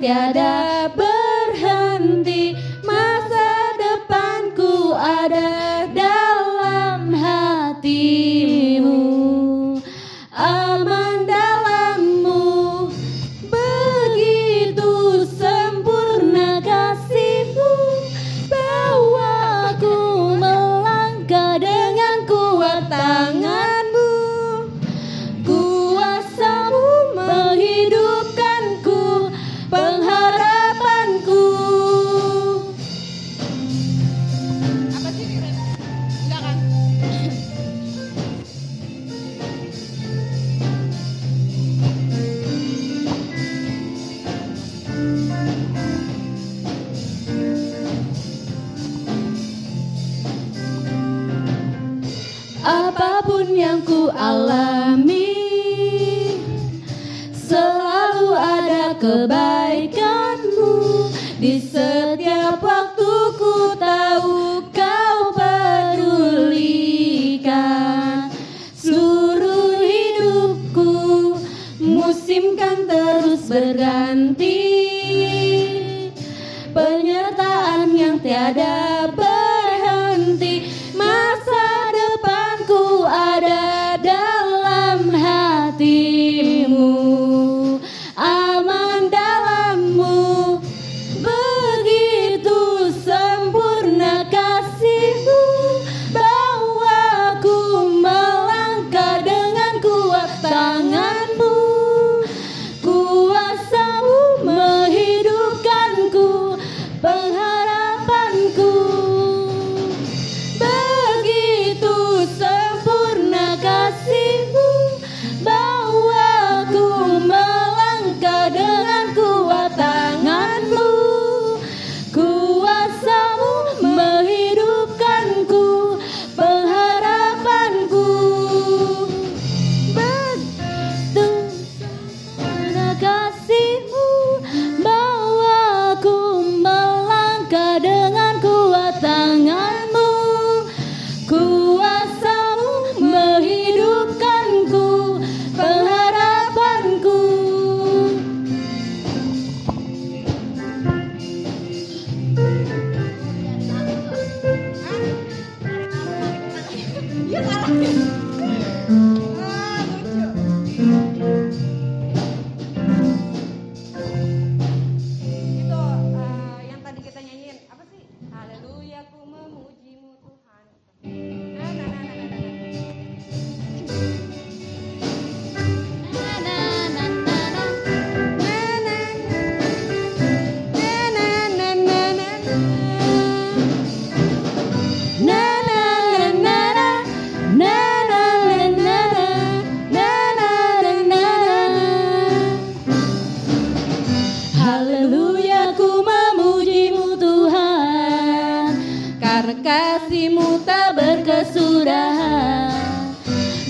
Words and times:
tiada 0.00 1.07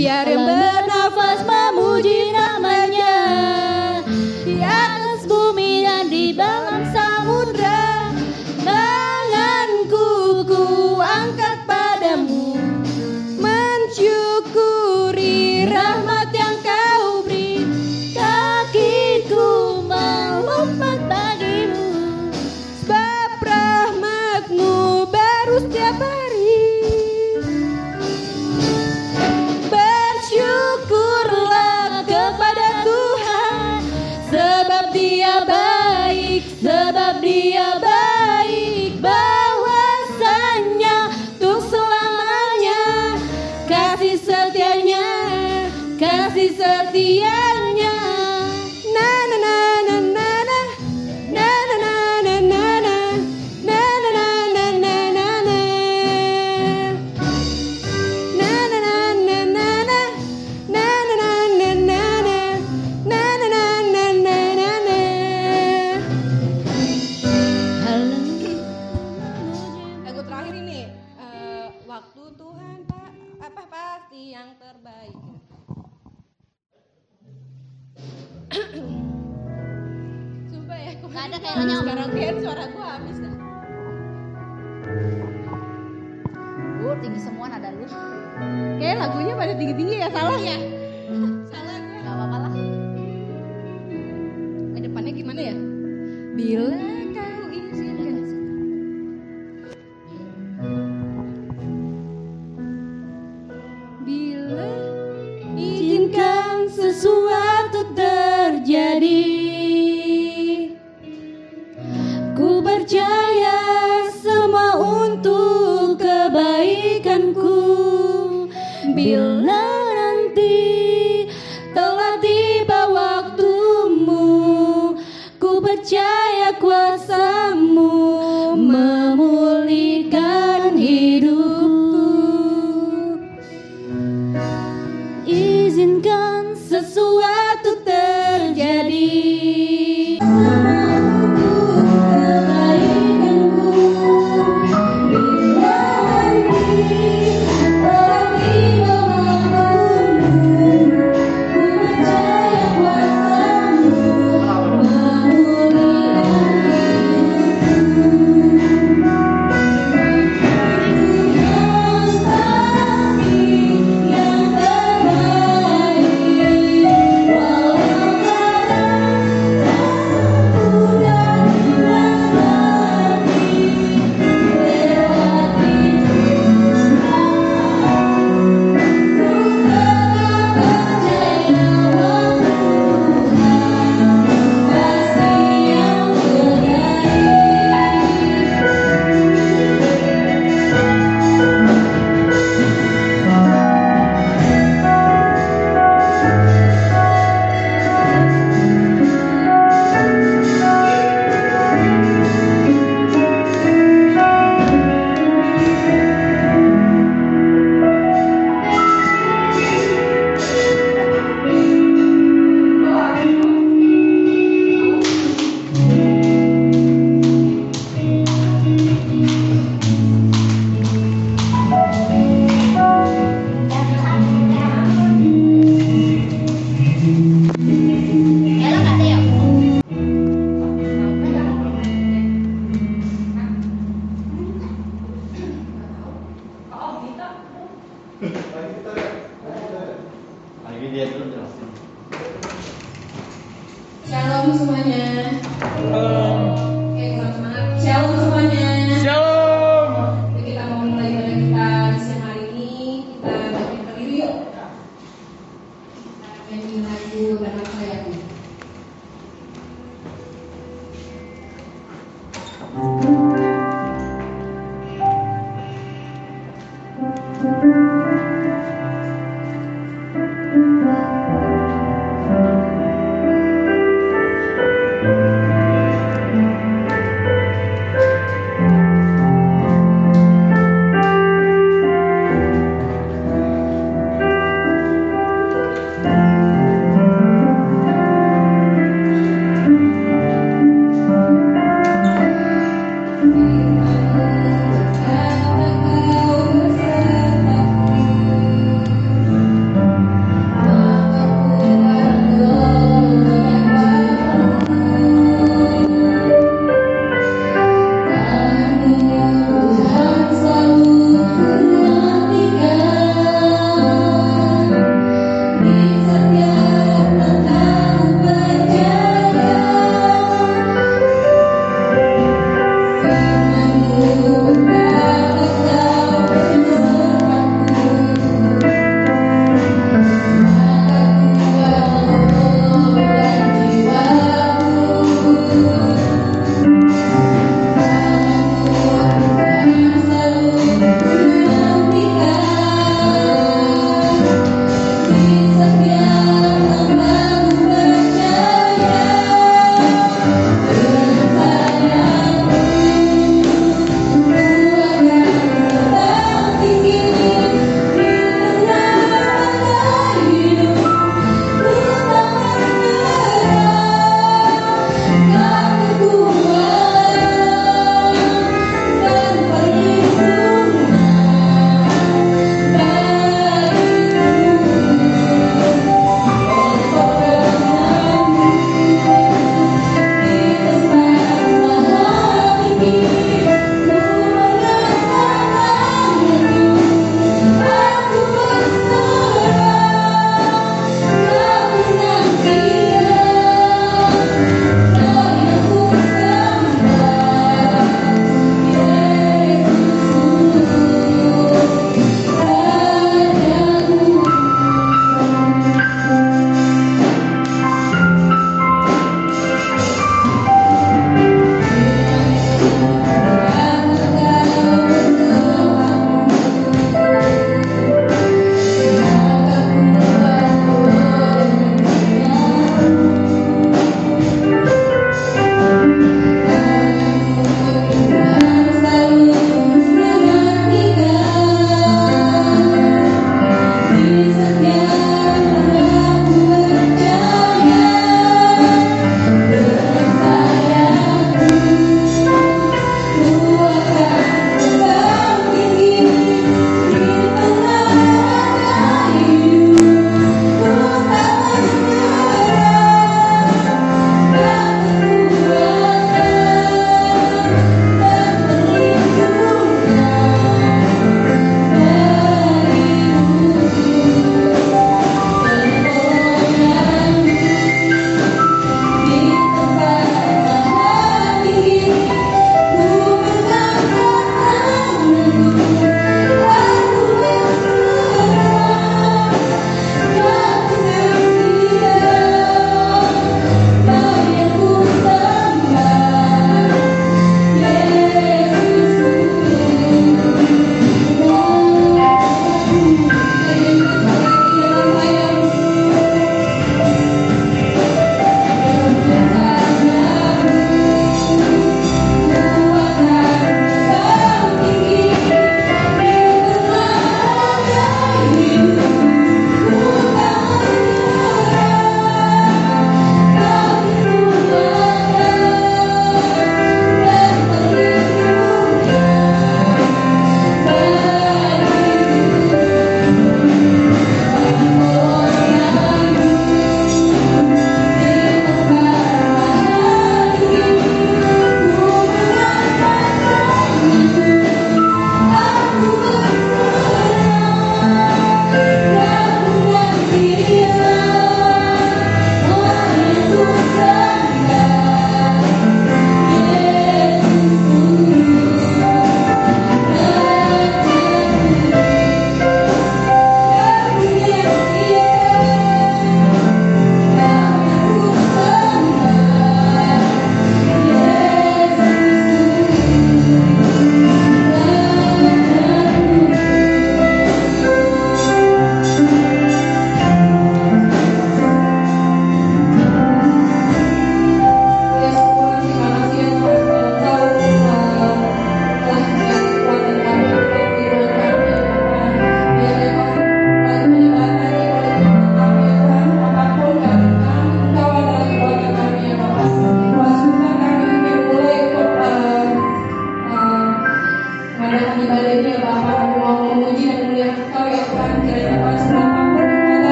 Biar 0.00 0.24
bernafas 0.24 1.44
memuji 1.44 2.32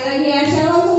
And 0.00 0.24
he 0.24 0.30
had 0.30 0.97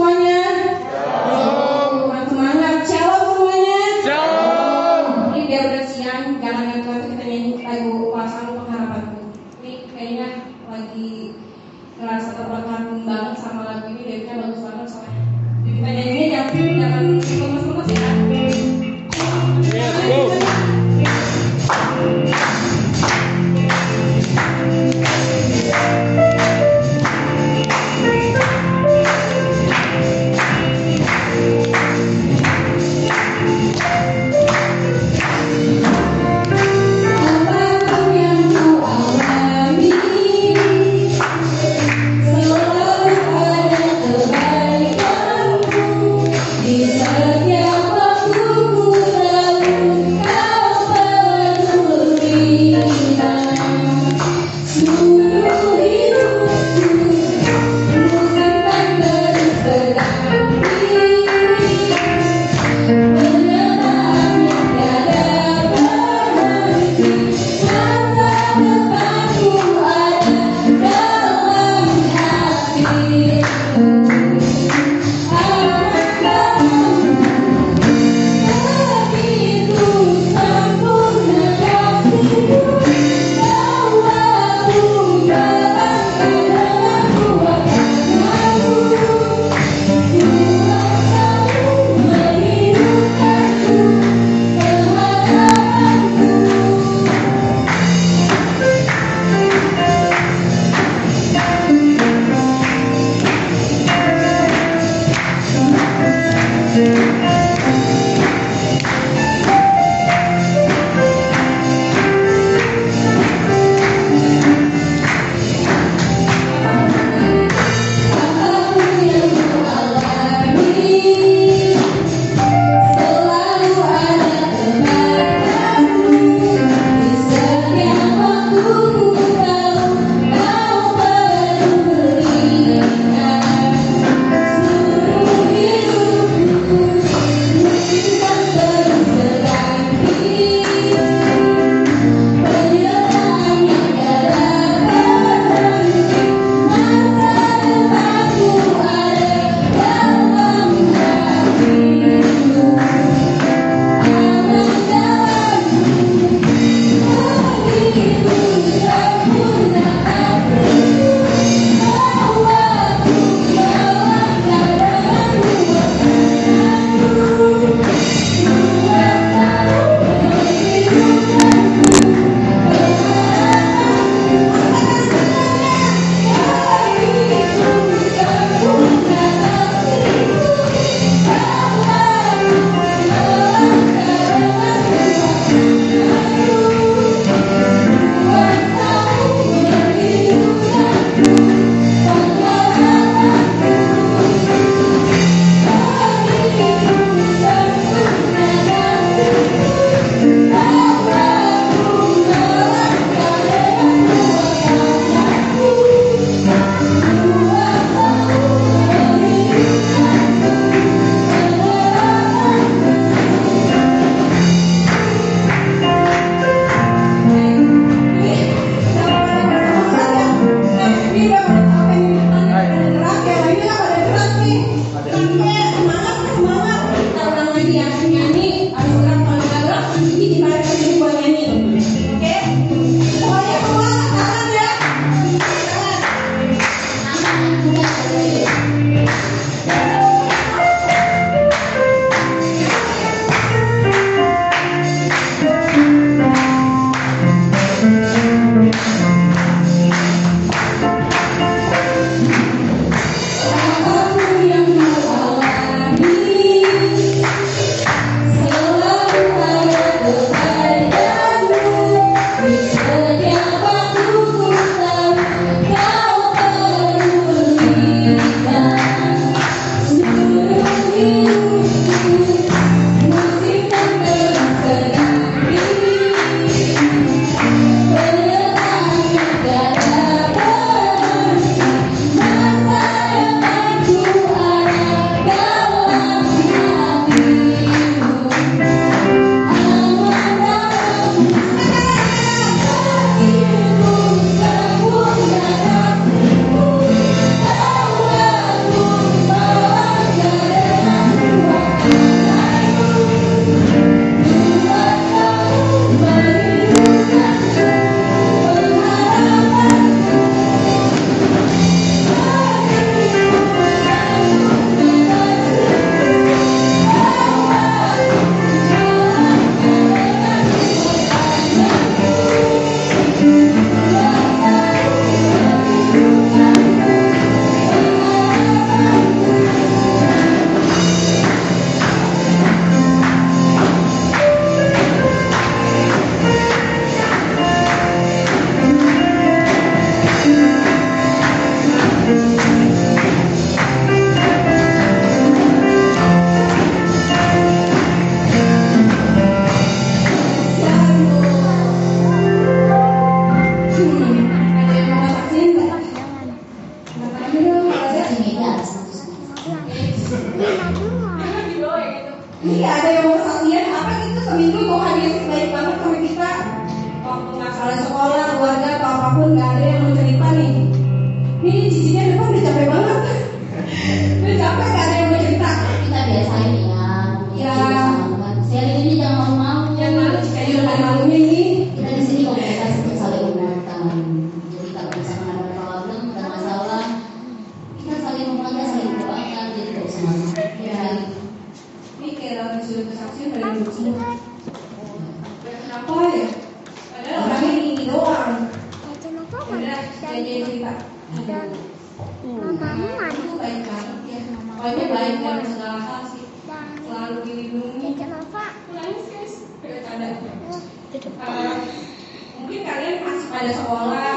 pada 413.39 413.55
sekolah 413.55 414.15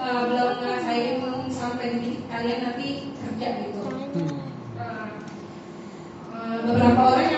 uh, 0.00 0.20
belum 0.24 0.50
ngerasain 0.64 1.20
sampai 1.52 2.00
di 2.00 2.24
kalian 2.32 2.64
nanti 2.64 3.12
kerja 3.20 3.60
gitu. 3.60 3.84
Uh, 4.72 5.08
uh, 6.32 6.56
beberapa 6.64 6.96
orang 6.96 7.28
yang 7.28 7.37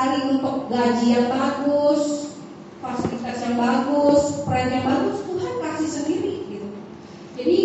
lagi 0.00 0.32
untuk 0.32 0.72
gaji 0.72 1.06
yang 1.12 1.28
bagus, 1.28 2.32
fasilitas 2.80 3.36
yang 3.44 3.60
bagus, 3.60 4.40
peran 4.48 4.72
yang 4.72 4.84
bagus, 4.88 5.20
Tuhan 5.28 5.54
kasih 5.60 5.90
sendiri 5.92 6.34
gitu. 6.48 6.68
Jadi 7.36 7.58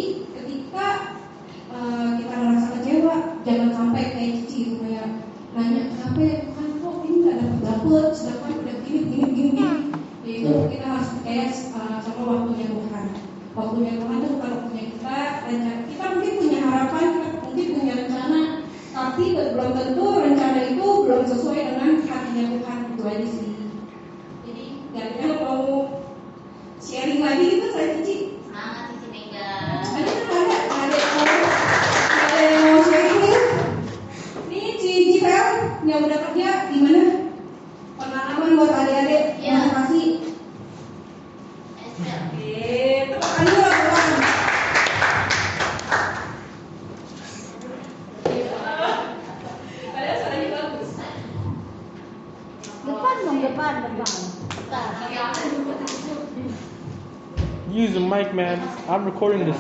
according 59.16 59.46
to 59.46 59.55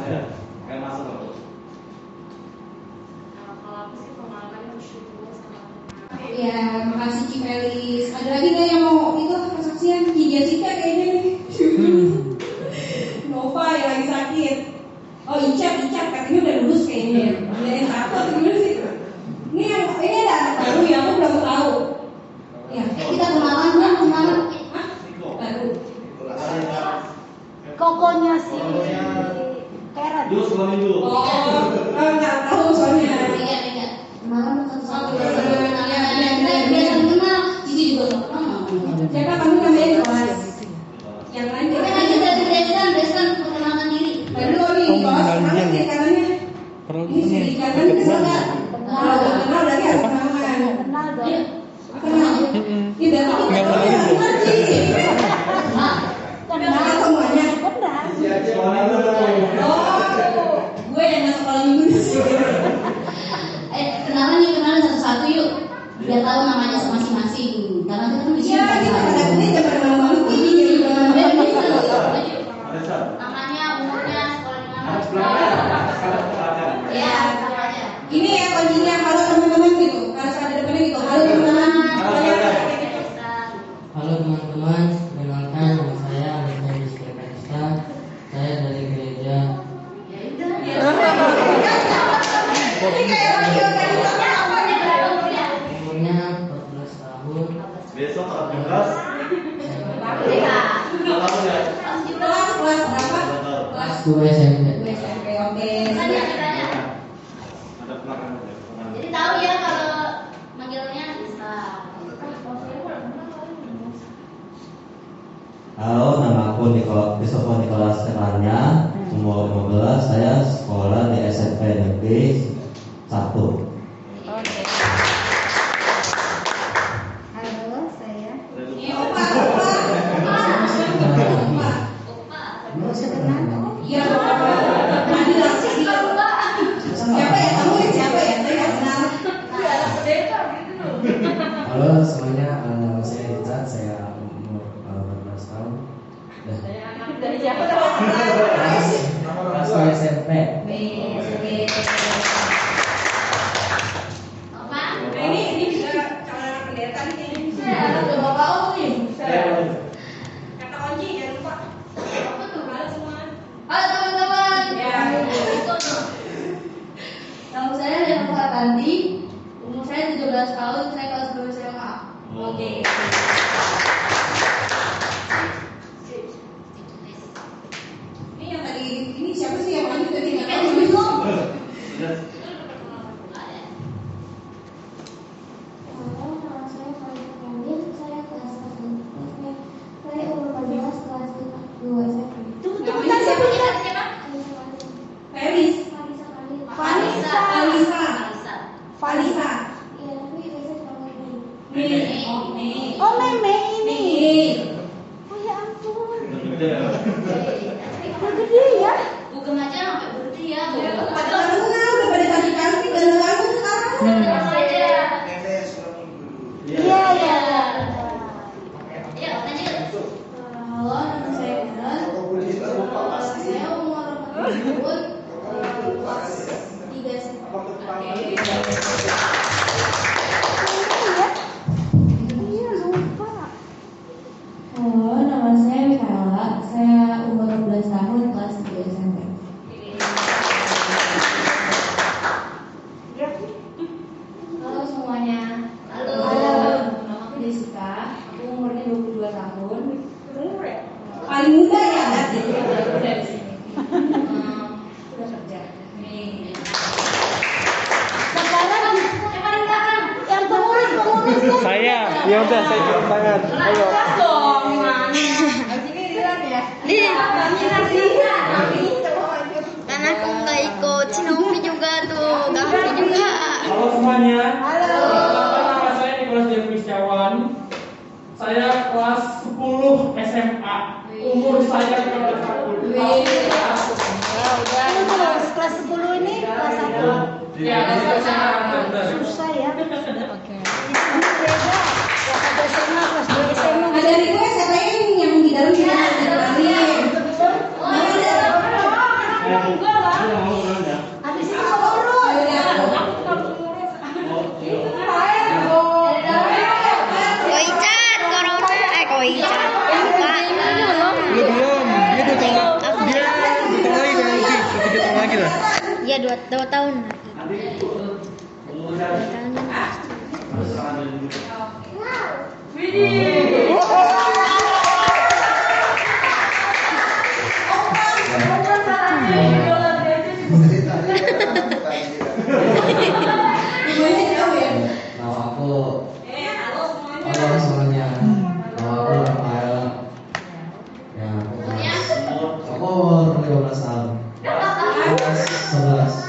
Kelas 345.26 345.74
11 345.74 346.25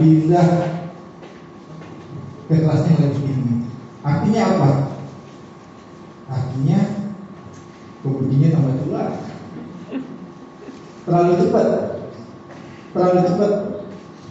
pindah 0.00 0.48
ke 2.48 2.54
kelasnya 2.56 2.90
yang 2.96 3.02
lebih 3.04 3.20
tinggi. 3.20 3.56
Artinya 4.00 4.42
apa? 4.48 4.70
Artinya 6.32 6.80
kemudiannya 8.00 8.48
tambah 8.48 8.74
tua. 8.80 9.04
Terlalu 11.04 11.32
cepat, 11.44 11.66
terlalu 12.96 13.20
cepat. 13.28 13.52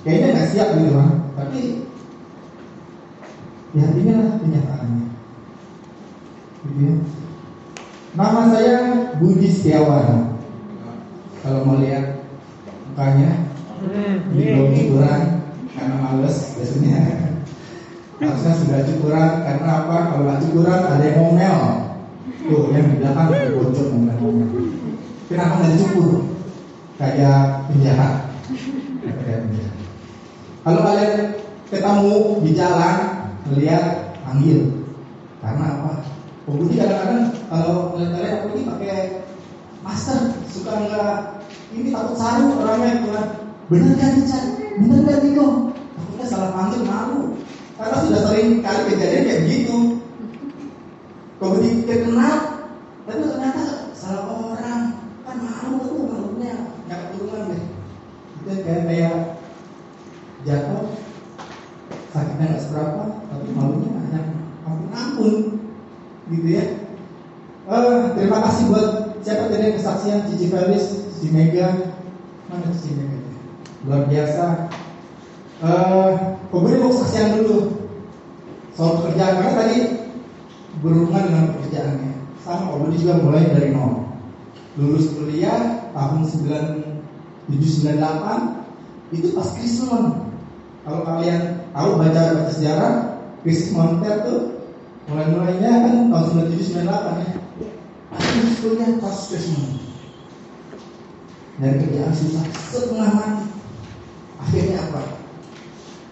Kayaknya 0.02 0.28
nggak 0.34 0.50
siap 0.50 0.70
gitu 0.74 0.92
kan. 0.98 1.10
Tapi 1.38 1.62
ya 3.78 3.86
inilah 3.94 4.42
kenyataannya. 4.42 5.06
Gitu 6.66 6.82
ya. 6.82 6.96
Nama 8.18 8.42
saya 8.50 8.76
Budi 9.22 9.48
Setiawan. 9.54 10.34
Kalau 11.46 11.64
mau 11.64 11.78
lihat 11.78 12.26
mukanya, 12.92 13.48
di 14.34 14.44
grogi 14.44 14.92
kurang 14.92 15.24
karena 15.72 15.96
males 16.04 16.58
biasanya. 16.58 17.00
Harusnya 18.20 18.52
sudah 18.60 18.84
cukuran 18.84 19.32
karena 19.48 19.68
apa? 19.84 19.96
Kalau 20.12 20.24
nggak 20.28 20.42
cukuran 20.44 20.80
ada 20.84 21.04
yang 21.06 21.18
ngomel. 21.24 21.58
Tuh 22.40 22.72
yang 22.76 22.92
di 22.92 22.96
belakang 23.00 23.32
ada 23.32 23.56
bocor 23.56 23.86
ngomel-ngomel. 23.96 24.50
Kenapa 25.32 25.54
nggak 25.64 25.72
dicukur? 25.80 26.28
Kayak 27.00 27.72
penjahat. 27.72 28.14
Kayak 29.24 29.40
penjahat. 29.48 29.76
Kalau 30.60 30.80
kalian 30.84 31.14
ketemu 31.72 32.16
di 32.44 32.52
jalan, 32.52 32.98
melihat 33.60 34.16
panggil. 34.24 34.88
Karena 35.44 35.66
apa? 35.68 35.92
Pembudi 36.48 36.80
kadang-kadang 36.80 37.36
kalau 37.52 37.94
kalian 37.94 38.36
aku 38.40 38.48
ini 38.56 38.64
pakai 38.64 38.96
masker, 39.84 40.20
suka 40.48 40.72
nggak 40.88 41.16
ini 41.76 41.92
takut 41.92 42.16
saru 42.16 42.56
orangnya 42.56 43.04
gitu 43.04 43.10
kan. 43.12 43.28
Bener 43.68 43.94
kan 44.00 44.12
Richard? 44.16 44.48
Bener 44.80 45.00
kan 45.04 45.18
Niko? 45.22 45.48
Takutnya 45.76 46.26
salah 46.26 46.50
panggil 46.56 46.82
malu. 46.88 47.22
Karena 47.76 47.96
sudah 48.00 48.22
sering 48.32 48.50
kali 48.64 48.82
kejadian 48.96 49.28
kayak 49.28 49.42
begitu. 49.44 49.78
Pembudi 51.40 51.70
kenal, 51.88 52.38
tapi 53.04 53.22
ternyata 53.28 53.64
salah 53.92 54.24
orang. 54.56 54.82
Kan 55.28 55.38
malu 55.46 55.78
tuh 55.86 56.04
malunya, 56.08 56.56
nggak 56.88 57.00
keturunan 57.12 57.54
deh. 57.54 57.64
Itu 58.40 58.52
kayak 58.66 58.84
kayak 58.90 59.16
jatuh 60.48 60.88
sakitnya 62.10 62.46
nggak 62.50 62.64
seberapa 62.66 63.04
tapi 63.30 63.48
malunya 63.54 63.90
banyak 63.94 64.26
ampun 64.66 64.90
ampun 64.94 65.36
gitu 66.34 66.50
ya 66.50 66.66
Eh, 67.70 68.18
terima 68.18 68.42
kasih 68.50 68.74
buat 68.74 69.22
siapa 69.22 69.46
tadi 69.54 69.62
yang 69.62 69.78
kesaksian 69.78 70.26
Cici 70.26 70.50
Felis 70.50 71.06
Cici 71.14 71.30
Mega 71.30 71.70
mana 72.50 72.66
Cici 72.74 72.98
Mega 72.98 73.22
luar 73.86 74.10
biasa 74.10 74.66
eh 75.70 76.12
pemberi 76.50 76.82
mau 76.82 76.90
kesaksian 76.90 77.38
dulu 77.38 77.78
soal 78.74 79.06
pekerjaan 79.06 79.38
karena 79.38 79.54
tadi 79.54 79.78
berhubungan 80.82 81.30
dengan 81.30 81.46
pekerjaannya 81.54 82.12
sama 82.42 82.74
Om 82.74 82.90
Budi 82.90 83.06
juga 83.06 83.22
mulai 83.22 83.46
dari 83.54 83.70
nol 83.70 84.10
lulus 84.74 85.14
kuliah 85.14 85.94
tahun 85.94 86.26
9798 87.54 89.14
itu 89.14 89.28
pas 89.38 89.50
Krismon 89.62 90.30
kalau 90.90 91.06
kalian 91.06 91.70
tahu 91.70 92.02
baca 92.02 92.22
baca 92.34 92.50
sejarah 92.50 92.94
krisis 93.46 93.76
moneter 93.76 94.26
tuh 94.26 94.42
mulai 95.06 95.28
mulainya 95.30 95.72
kan 95.86 95.96
tahun 96.10 96.50
97 96.50 96.86
98 96.86 97.22
ya 97.22 97.30
pasti 98.10 98.40
kuliah 98.64 98.90
pas 98.98 99.18
Krismon 99.30 99.70
dari 101.60 101.76
kerjaan 101.84 102.14
susah 102.16 102.46
setengah 102.72 103.12
mati 103.12 103.46
akhirnya 104.40 104.78
apa 104.88 105.02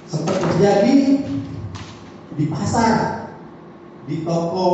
sempat 0.06 0.36
terjadi 0.36 1.26
di 2.38 2.46
pasar 2.52 2.94
di 4.06 4.22
toko 4.28 4.70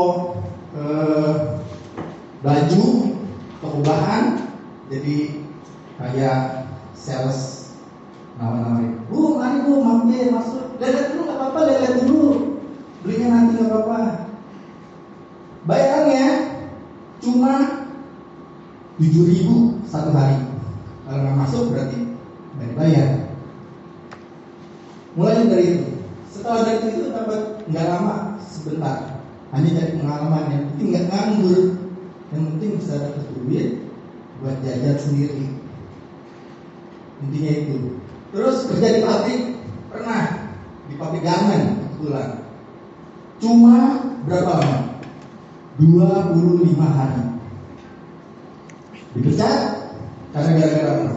eh, 0.75 1.61
baju 2.41 2.85
toko 3.61 3.77
bahan 3.85 4.51
jadi 4.89 5.45
sales 6.93 7.63
nama-nama 8.37 8.83
bu 9.13 9.37
mari 9.37 9.57
bu 9.65 9.73
mampir 9.83 10.33
masuk. 10.33 10.77
Lihat 10.81 11.13
dulu 11.13 11.21
nggak 11.29 11.37
apa-apa 11.37 11.59
lihat 11.69 11.93
dulu. 12.03 12.29
Belinya 13.05 13.27
nanti 13.29 13.51
nggak 13.61 13.69
apa-apa. 13.69 13.99
Bayarannya 15.63 16.27
cuma 17.23 17.53
tujuh 18.99 19.23
ribu 19.29 19.55
satu 19.87 20.11
hari. 20.11 20.39
Kalau 21.05 21.19
nggak 21.21 21.37
masuk 21.45 21.63
berarti 21.71 21.99
nggak 22.57 22.67
dibayar. 22.73 23.09
Mulai 25.13 25.45
dari 25.45 25.65
itu. 25.77 25.85
Setelah 26.33 26.61
dari 26.65 26.77
itu 26.89 27.13
dapat 27.13 27.41
nggak 27.69 27.85
lama 27.85 28.15
sebentar. 28.41 28.97
Hanya 29.53 29.69
dari 29.77 29.91
pengalaman 30.01 30.49
yang 30.49 30.63
penting 30.73 30.87
nggak 30.89 31.07
nganggur. 31.13 31.61
Yang 32.33 32.43
penting 32.49 32.69
bisa 32.81 32.93
dapat 32.97 33.25
duit 33.37 33.69
buat 34.41 34.57
jajan 34.65 34.97
sendiri 34.97 35.62
intinya 37.27 37.51
itu. 37.63 37.77
Terus 38.33 38.57
kerja 38.67 38.87
di 38.97 39.01
pabrik? 39.05 39.41
Pernah. 39.93 40.23
Di 40.91 40.93
pabrik 40.99 41.23
garmen 41.23 41.63
kebetulan. 41.79 42.29
Cuma 43.39 43.75
berapa 44.27 44.51
lama? 44.59 44.79
25 45.79 46.77
hari. 46.81 47.23
Dipecat 49.13 49.61
karena 50.33 50.51
gara-gara 50.57 50.91
apa? 50.97 51.11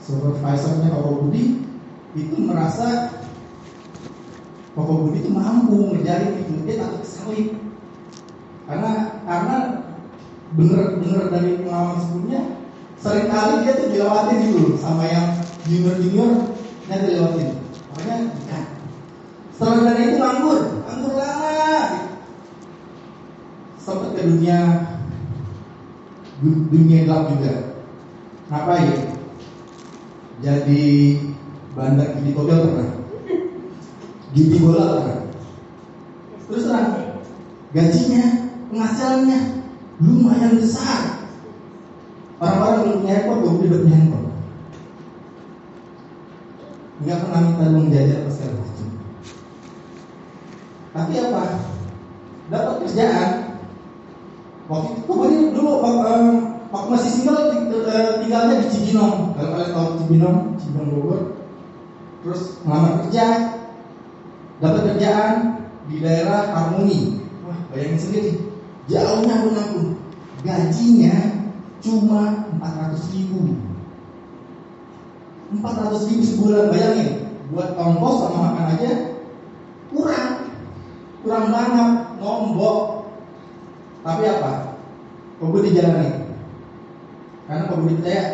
Supervisornya 0.00 0.92
Pak 0.92 1.02
Budi 1.04 1.66
itu 2.16 2.36
merasa 2.40 3.12
Pak 4.72 4.84
Budi 4.84 5.20
itu 5.20 5.30
mampu 5.32 5.92
ngerjain 5.92 6.40
itu. 6.40 6.64
Dia 6.64 6.80
takut 6.80 7.00
kesalip 7.04 7.48
karena 8.66 8.92
karena 9.28 9.56
bener-bener 10.56 11.22
dari 11.30 11.50
pengalaman 11.62 11.98
sebelumnya 12.02 12.42
sering 13.06 13.30
kali 13.30 13.54
dia 13.62 13.78
tuh 13.78 13.88
dilewatin 13.94 14.38
gitu 14.50 14.74
sama 14.82 15.06
yang 15.06 15.38
junior 15.70 15.94
junior 16.02 16.30
dia 16.90 17.06
dilewatin 17.06 17.48
makanya 17.94 18.16
ya. 18.50 18.60
setelah 19.54 19.94
dari 19.94 20.02
itu 20.10 20.16
nganggur 20.18 20.60
nganggur 20.82 21.12
lama 21.14 21.54
sempat 23.78 24.10
ke 24.18 24.26
dunia 24.26 24.58
du- 26.42 26.66
dunia 26.68 27.06
gelap 27.06 27.30
juga. 27.30 27.54
Ngapain 28.50 28.90
jadi 30.42 30.84
bandar 31.74 32.18
judi 32.18 32.30
kobel 32.34 32.58
pernah. 32.66 32.90
Judi 34.34 34.56
bola 34.60 34.84
pernah. 35.00 35.18
Terus 36.46 36.64
terang 36.66 36.90
gajinya 37.74 38.22
penghasilannya 38.70 39.38
lumayan 40.02 40.60
besar 40.60 41.15
orang-orang 42.42 42.76
belum 42.80 42.96
punya 43.00 43.14
handphone 43.16 43.40
udah 43.40 43.80
punya 43.82 43.96
handphone. 43.96 44.28
Nggak 46.96 47.18
pernah 47.20 47.40
minta 47.44 47.64
uang 47.68 47.88
jajan 47.92 48.18
apa 48.24 48.30
segala 48.32 48.54
macam 48.56 48.76
tapi 50.96 51.12
apa? 51.20 51.44
Dapat 52.48 52.74
kerjaan. 52.88 53.30
Waktu 54.66 54.88
itu 54.96 55.00
kemarin 55.04 55.52
dulu 55.52 55.72
eh, 55.84 56.32
waktu 56.72 56.88
masih 56.88 57.10
single 57.12 57.52
eh, 57.52 58.24
tinggalnya 58.24 58.64
di 58.64 58.66
Cibinong. 58.72 59.36
Kalau 59.36 59.50
kalian 59.52 59.70
tahu 59.76 59.88
Cibinong 60.00 60.38
Cibinong 60.56 60.88
Bogor. 60.96 61.20
Terus 62.24 62.42
ngelamar 62.64 62.92
kerja. 63.04 63.26
Dapat 64.56 64.82
kerjaan 64.88 65.34
di 65.92 66.00
daerah 66.00 66.48
Harmoni. 66.56 67.20
Wah 67.44 67.58
bayangin 67.68 68.00
sendiri. 68.00 68.32
Jauhnya 68.88 69.44
alun-alun 69.44 70.00
gajinya 70.46 71.44
cuma 71.84 72.48
400 72.60 73.14
ribu. 73.14 73.56
400 75.60 76.08
ribu 76.10 76.22
sebulan 76.24 76.72
bayangin. 76.72 77.10
Buat 77.54 77.78
ongkos 77.78 78.16
sama 78.26 78.38
makan 78.52 78.66
aja 78.76 78.90
kurang. 79.92 80.30
Kurang 81.22 81.46
banget 81.52 81.90
nombok. 82.18 82.78
Tapi 84.02 84.22
apa? 84.26 84.52
Gue 85.36 85.68
dijalani 85.68 86.26
karena 87.46 87.70
gue 87.70 87.78
percaya 87.78 88.24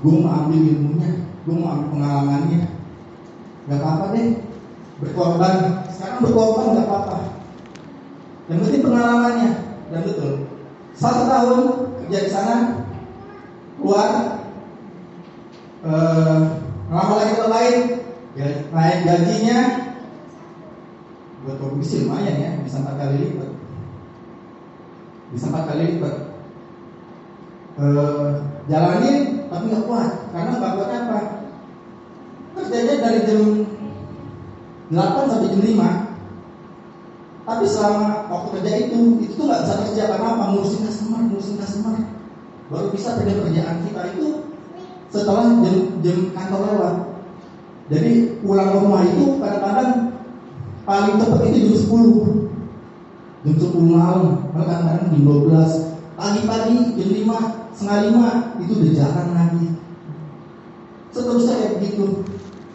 gue 0.00 0.14
mau 0.16 0.32
ambil 0.32 0.60
ilmunya 0.64 1.10
gue 1.44 1.54
mau 1.54 1.68
ambil 1.76 1.88
pengalamannya. 1.92 2.60
Nggak 3.68 3.78
apa-apa 3.80 4.04
deh 4.16 4.28
berkorban. 5.02 5.54
Sekarang 5.92 6.18
berkorban 6.24 6.66
nggak 6.72 6.88
apa-apa. 6.88 7.16
Yang 8.48 8.58
penting 8.64 8.84
pengalamannya. 8.88 9.50
Dan 9.92 10.00
betul 10.08 10.32
satu 10.94 11.22
tahun 11.26 11.60
kerja 12.04 12.18
di 12.20 12.30
sana 12.30 12.56
keluar 13.80 14.36
eh, 15.88 16.40
lama 16.92 17.12
lagi 17.16 17.32
tempat 17.32 17.50
lain 17.50 17.76
ya, 18.36 18.48
naik 18.68 18.98
gajinya. 19.08 19.58
Buat 21.44 21.56
komisi 21.60 22.04
lumayan 22.04 22.40
ya 22.40 22.50
bisa 22.60 22.84
empat 22.84 22.96
kali 23.00 23.16
lipat. 23.24 23.50
Bisa 25.32 25.48
empat 25.48 25.64
kali 25.72 25.82
lipat. 25.96 26.16
Eh, 27.80 28.30
jalanin 28.68 29.48
tapi 29.48 29.64
nggak 29.72 29.86
kuat 29.88 30.12
karena 30.28 30.60
kuatnya 30.60 30.98
apa? 31.08 31.20
Kerjanya 32.54 32.94
dari 33.00 33.20
jam 33.26 33.40
8 34.92 35.26
sampai 35.26 35.50
jam 35.50 35.62
5 35.64 36.03
tapi 37.44 37.68
selama 37.68 38.24
waktu 38.32 38.48
kerja 38.56 38.72
itu 38.88 39.20
itu 39.20 39.32
tuh 39.36 39.44
nggak 39.44 39.68
bisa 39.68 39.74
kerja 39.84 40.02
karena 40.16 40.28
apa 40.32 40.44
ngurusin 40.48 40.80
customer 40.88 41.20
ngurusin 41.28 41.60
customer. 41.60 41.94
Baru 42.72 42.88
bisa 42.88 43.20
kerja 43.20 43.36
kerjaan 43.36 43.84
kita 43.84 44.02
itu 44.16 44.28
setelah 45.12 45.60
jam 45.60 45.76
jam 46.00 46.18
kantor 46.32 46.60
lewat. 46.72 46.94
Jadi 47.92 48.40
pulang 48.40 48.72
ke 48.72 48.76
rumah 48.80 49.02
itu 49.04 49.36
kadang-kadang 49.36 49.90
paling 50.88 51.20
cepat 51.20 51.40
itu 51.52 51.58
jam 51.68 51.76
10 51.84 53.44
jam 53.44 53.54
10 53.60 53.92
malam 53.92 54.20
kadang-kadang 54.56 55.12
jam 55.12 55.20
12 55.20 56.16
pagi-pagi 56.16 56.76
jam 56.96 57.08
5 57.12 57.76
setengah 57.76 57.98
5 58.56 58.64
itu 58.64 58.72
udah 58.72 58.92
jalan 58.96 59.28
lagi. 59.36 59.66
Seterusnya 61.12 61.54
kayak 61.60 61.72
begitu 61.76 62.24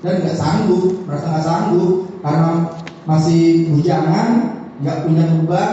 dan 0.05 0.21
nggak 0.21 0.37
sanggup 0.37 0.93
merasa 1.09 1.25
nggak 1.25 1.47
sanggup 1.49 1.91
karena 2.21 2.51
masih 3.09 3.73
bujangan 3.73 4.58
nggak 4.79 4.97
punya 5.03 5.23
beban 5.27 5.71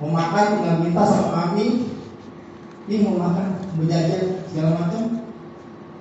mau 0.00 0.10
makan 0.12 0.44
tinggal 0.60 0.76
minta 0.80 1.02
sama 1.04 1.28
kami 1.32 1.90
ini 2.90 3.06
mau 3.06 3.22
makan 3.22 3.60
mau 3.78 3.86
segala 4.50 4.70
macam. 4.82 5.22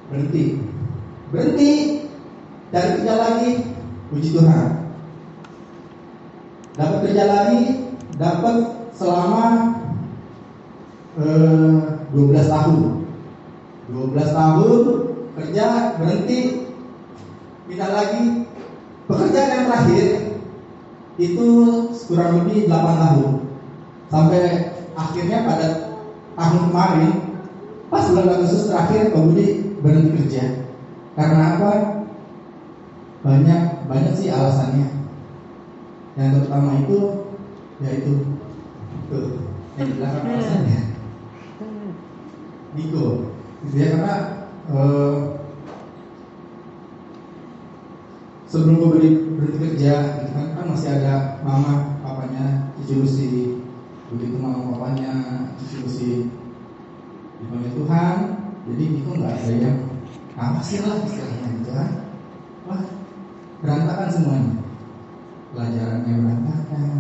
Berhenti. 0.10 0.58
Berhenti. 1.30 1.72
Cari 2.74 2.88
kerja 2.98 3.14
lagi. 3.14 3.52
Puji 4.10 4.30
Tuhan. 4.34 4.90
Dapat 6.74 6.98
kerja 7.06 7.24
lagi 7.30 7.62
dapat 8.18 8.56
selama 8.98 9.46
eh, 11.22 11.78
12 12.10 12.50
tahun. 12.50 12.82
12 13.94 14.18
tahun 14.34 14.82
kerja 15.38 15.66
berhenti. 16.02 16.40
Pindah 17.70 17.90
lagi. 17.94 18.50
Pekerjaan 19.06 19.50
yang 19.54 19.66
terakhir 19.70 20.29
itu 21.20 21.48
kurang 22.08 22.48
lebih 22.48 22.72
8 22.72 23.04
tahun. 23.04 23.32
Sampai 24.10 24.42
akhirnya 24.96 25.46
pada 25.46 25.68
tahun 26.40 26.72
kemarin 26.72 27.12
pas 27.92 28.08
bulan 28.10 28.40
Agustus 28.40 28.72
terakhir 28.72 29.12
Pak 29.12 29.22
Budi 29.28 29.48
berhenti 29.84 30.10
kerja. 30.16 30.44
Karena 31.20 31.60
apa? 31.60 31.72
Banyak 33.20 33.92
banyak 33.92 34.14
sih 34.16 34.32
alasannya. 34.32 34.88
Yang 36.16 36.30
terutama 36.40 36.80
itu 36.88 36.98
yaitu 37.84 38.14
tuh 39.12 39.44
yang 39.76 39.88
di 39.92 39.94
belakang 40.00 40.24
alasannya. 40.24 40.82
Niko. 42.80 43.36
Gitu 43.68 43.76
ya 43.76 43.88
karena 43.92 44.16
eh, 44.72 45.39
sebelum 48.50 48.82
gue 48.82 48.90
berhenti, 48.98 49.10
berhenti 49.38 49.58
kerja 49.62 49.94
gitu 50.26 50.32
kan, 50.34 50.48
kan 50.58 50.66
masih 50.74 50.90
ada 50.98 51.38
mama 51.46 52.02
papanya 52.02 52.74
cucu 52.82 53.06
Lucy 53.06 53.30
begitu 54.10 54.42
mama 54.42 54.74
papanya 54.74 55.14
cucu 55.62 55.86
Lucy 55.86 56.12
dipanggil 57.40 57.72
Tuhan. 57.78 58.18
Jadi 58.70 58.84
itu 59.02 59.10
nggak 59.10 59.34
ada 59.34 59.54
yang 59.54 59.78
ngawasin 60.36 60.82
lah 60.86 60.98
istilahnya 61.06 61.48
gitu 61.62 61.72
kan. 61.78 61.90
Wah 62.66 62.84
berantakan 63.62 64.10
semuanya. 64.10 64.56
Pelajarannya 65.54 66.14
berantakan. 66.18 66.98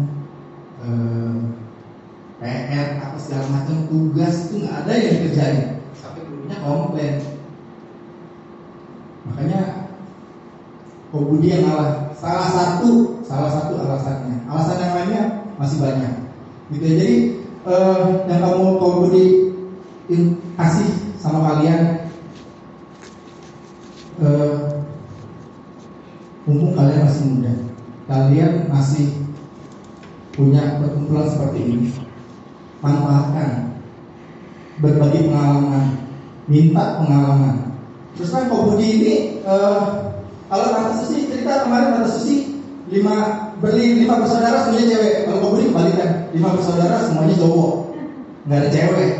Eh, 0.79 1.35
PR 2.39 2.87
apa 3.03 3.17
segala 3.19 3.45
macam 3.51 3.77
tugas 3.91 4.47
itu 4.47 4.63
nggak 4.63 4.77
ada 4.85 4.93
yang 4.95 5.13
dikerjain. 5.17 5.65
Sampai 5.97 6.23
dulunya 6.23 6.57
komplain. 6.63 7.15
Makanya 9.27 9.61
Kok 11.09 11.25
Budi 11.25 11.49
yang 11.49 11.65
salah 12.13 12.47
satu 12.53 13.21
salah 13.25 13.49
satu 13.49 13.73
alasannya. 13.81 14.45
Alasan 14.45 14.77
yang 14.77 14.93
lainnya 14.93 15.23
masih 15.57 15.77
banyak. 15.81 16.13
Gitu 16.69 16.85
ya. 16.85 16.93
Jadi 17.01 17.15
eh, 17.65 18.01
yang 18.29 18.39
kamu 18.45 18.77
Kok 18.77 18.95
Budi 19.05 19.25
in- 20.13 20.37
kasih 20.59 20.89
sama 21.17 21.39
kalian 21.53 22.07
eh, 24.21 24.53
mumpung 26.47 26.73
kalian 26.73 27.05
masih 27.05 27.23
muda 27.29 27.53
kalian 28.09 28.51
masih 28.73 29.05
punya 30.33 30.81
perkumpulan 30.81 31.29
seperti 31.29 31.59
ini. 31.61 31.87
Manfaatkan 32.79 33.75
berbagi 34.79 35.27
pengalaman 35.29 35.99
minta 36.47 36.97
pengalaman. 37.03 37.75
Terus 38.17 38.33
kan 38.33 38.49
Kok 38.49 38.63
Budi 38.73 38.87
ini 38.97 39.13
eh, 39.43 39.83
kalau 40.49 40.65
Tante 40.73 40.93
Susi 41.05 41.29
cerita 41.29 41.61
kemarin 41.61 41.93
Tante 41.93 42.09
Susi 42.09 42.57
lima 42.89 43.15
beli 43.61 44.01
lima 44.01 44.17
bersaudara 44.17 44.65
semuanya 44.65 44.97
cewek. 44.97 45.13
Kalau 45.29 45.37
kau 45.45 45.53
beli 45.53 45.69
kebalikan 45.69 46.09
lima 46.33 46.49
bersaudara 46.57 46.97
semuanya 47.05 47.35
cowok, 47.37 47.71
nggak 48.49 48.57
ada 48.57 48.69
cewek, 48.73 49.11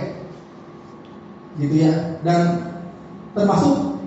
gitu 1.62 1.76
ya. 1.78 1.94
Dan 2.26 2.42
termasuk 3.38 4.02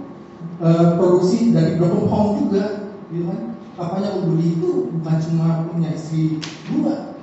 eh, 0.67 0.87
produksi 0.99 1.55
dari 1.55 1.79
broken 1.79 2.11
home 2.11 2.31
juga, 2.43 2.91
gitu 3.15 3.31
kan. 3.31 3.41
Papanya 3.73 4.19
Ubudi 4.21 4.59
itu 4.59 4.93
bukan 4.99 5.17
cuma 5.23 5.65
punya 5.71 5.95
istri 5.95 6.43
dua, 6.69 7.15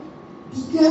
tiga. 0.55 0.87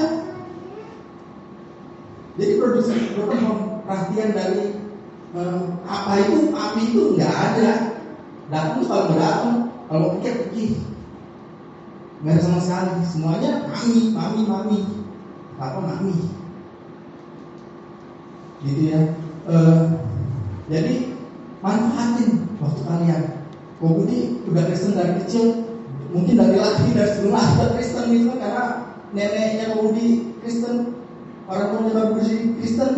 Jadi 2.39 2.53
produksi 2.61 2.93
broken 3.17 3.41
home 3.41 3.63
perhatian 3.89 4.37
dari 4.37 4.65
eh, 5.33 5.61
apa 5.89 6.13
itu 6.29 6.53
api 6.53 6.81
itu 6.93 7.03
nggak 7.17 7.33
ada 7.33 7.88
datang 8.49 8.85
nggak 8.85 9.17
datang. 9.17 9.57
Kalau 9.89 10.07
pikir 10.19 10.33
pergi. 10.45 10.67
Nggak 12.21 12.33
ada 12.35 12.43
sama 12.45 12.61
sekali. 12.61 12.93
Semuanya 13.09 13.51
mami 13.69 14.01
mami 14.13 14.41
mami. 14.45 14.79
Apa 15.57 15.79
mami. 15.81 16.17
Gitu 18.65 18.83
ya. 18.93 19.01
Eh, 19.49 19.81
jadi 20.69 20.95
manfaatin 21.65 22.31
waktu 22.61 22.83
kalian. 22.85 23.23
Kok 23.79 23.93
Budi 23.95 24.43
udah 24.51 24.63
Kristen 24.67 24.99
dari 24.99 25.23
kecil. 25.23 25.47
Mungkin 26.09 26.41
dari 26.41 26.57
lahir 26.57 26.93
dari 26.97 27.11
sebelum 27.15 27.37
udah 27.37 27.69
Kristen 27.77 28.05
gitu 28.11 28.33
karena 28.41 28.97
neneknya 29.13 29.77
kok 29.77 29.81
Budi 29.85 30.37
Kristen 30.41 30.99
orang 31.47 31.69
tuanya 31.73 32.13
Budi 32.13 32.59
Kristen. 32.59 32.93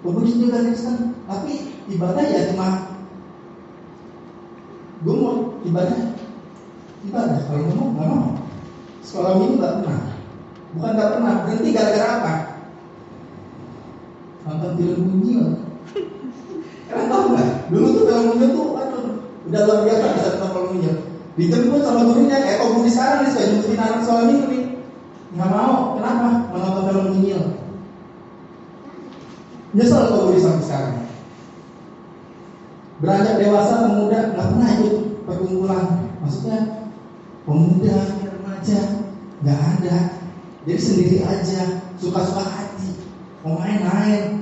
Kok 0.00 0.12
Budi 0.16 0.30
juga 0.40 0.64
Kristen. 0.64 1.14
Tapi 1.28 1.52
ibadah 1.92 2.24
ya 2.24 2.50
cuma 2.50 2.83
ibadah. 5.74 6.02
Ibadah 7.10 7.38
kalau 7.50 7.62
ngomong 7.66 7.90
nggak 7.98 8.06
mau. 8.06 8.30
Sekolah 9.02 9.32
minggu 9.42 9.54
nggak 9.58 9.74
pernah. 9.82 10.02
Bukan 10.78 10.90
nggak 10.94 11.10
pernah 11.18 11.32
berhenti 11.42 11.68
gara-gara 11.74 12.06
apa? 12.14 12.34
Nonton 14.46 14.70
film 14.78 15.02
mungil 15.10 15.42
kalian 16.84 17.10
tahu 17.10 17.24
nggak? 17.34 17.50
Dulu 17.74 17.86
tuh 17.90 18.04
film 18.06 18.24
mungil 18.30 18.48
tuh 18.54 18.66
aduh 18.78 19.04
udah 19.50 19.60
luar 19.66 19.78
biasa 19.82 20.04
bisa 20.14 20.28
nonton 20.38 20.50
film 20.54 20.68
mungil 20.78 20.94
dijemput 21.34 21.82
sama 21.82 22.06
gurunya 22.06 22.38
kayak 22.38 22.62
kok 22.62 22.70
di 22.78 22.92
sekarang 22.94 23.18
nih 23.26 23.30
saya 23.34 23.46
jemputin 23.50 23.82
anak 23.82 24.00
sekolah 24.06 24.24
minggu 24.30 24.46
nih 24.46 24.64
nggak 25.34 25.50
mau. 25.50 25.74
Kenapa? 25.98 26.28
Menonton 26.54 26.84
film 26.86 27.06
mungil 27.10 27.40
nyesel 29.74 30.02
kok 30.06 30.30
di 30.30 30.38
sampai 30.38 30.62
sekarang. 30.62 30.96
Beranjak 33.02 33.34
dewasa 33.42 33.74
pemuda 33.82 34.20
nggak 34.30 34.48
pernah 34.54 34.70
ikut 34.78 35.13
perkumpulan. 35.24 36.08
Maksudnya 36.20 36.88
pemuda 37.44 37.96
remaja 38.24 38.80
nggak 39.44 39.60
ada. 39.80 39.96
Jadi 40.64 40.80
sendiri 40.80 41.18
aja 41.24 41.84
suka-suka 42.00 42.44
hati. 42.44 42.96
Mau 43.44 43.60
main-main 43.60 44.40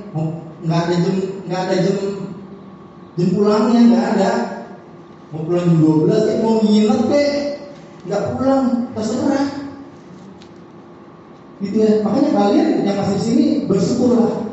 nggak 0.63 0.79
ada 0.87 0.95
jam 1.03 1.15
nggak 1.43 1.61
ada 1.67 1.75
jam 1.83 1.97
jam 3.19 3.27
pulangnya 3.35 3.81
nggak 3.91 4.05
ada. 4.15 4.31
Mau 5.33 5.43
pulang 5.43 5.67
jam 5.67 5.79
12 5.81 6.29
eh 6.29 6.37
mau 6.39 6.55
nginep 6.63 7.01
deh 7.11 7.31
nggak 8.07 8.23
pulang 8.35 8.63
terserah. 8.95 9.47
Gitu 11.63 11.77
ya. 11.79 11.91
Makanya 12.03 12.31
kalian 12.31 12.67
yang 12.87 12.97
masih 12.99 13.15
di 13.19 13.23
sini 13.23 13.45
bersyukurlah. 13.67 14.51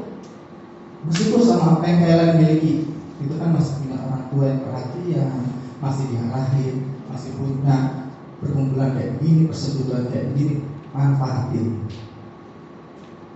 Bersyukur 1.06 1.42
sama 1.46 1.78
apa 1.78 1.84
yang 1.86 1.98
kalian 2.02 2.30
miliki. 2.38 2.86
Itu 3.20 3.34
kan 3.36 3.54
masih 3.54 3.78
punya 3.78 3.96
orang 4.00 4.24
tua 4.32 4.44
yang 4.48 4.60
perhatian 4.64 5.49
masih 5.80 6.04
diarahin 6.12 6.76
masih 7.08 7.32
punya 7.34 8.06
perkumpulan 8.40 8.96
kayak 8.96 9.18
begini 9.18 9.48
persekutuan 9.48 10.08
kayak 10.12 10.32
begini 10.32 10.54
manfaatin. 10.92 11.66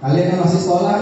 Kalian 0.04 0.30
yang 0.36 0.40
masih 0.44 0.60
sekolah 0.60 0.98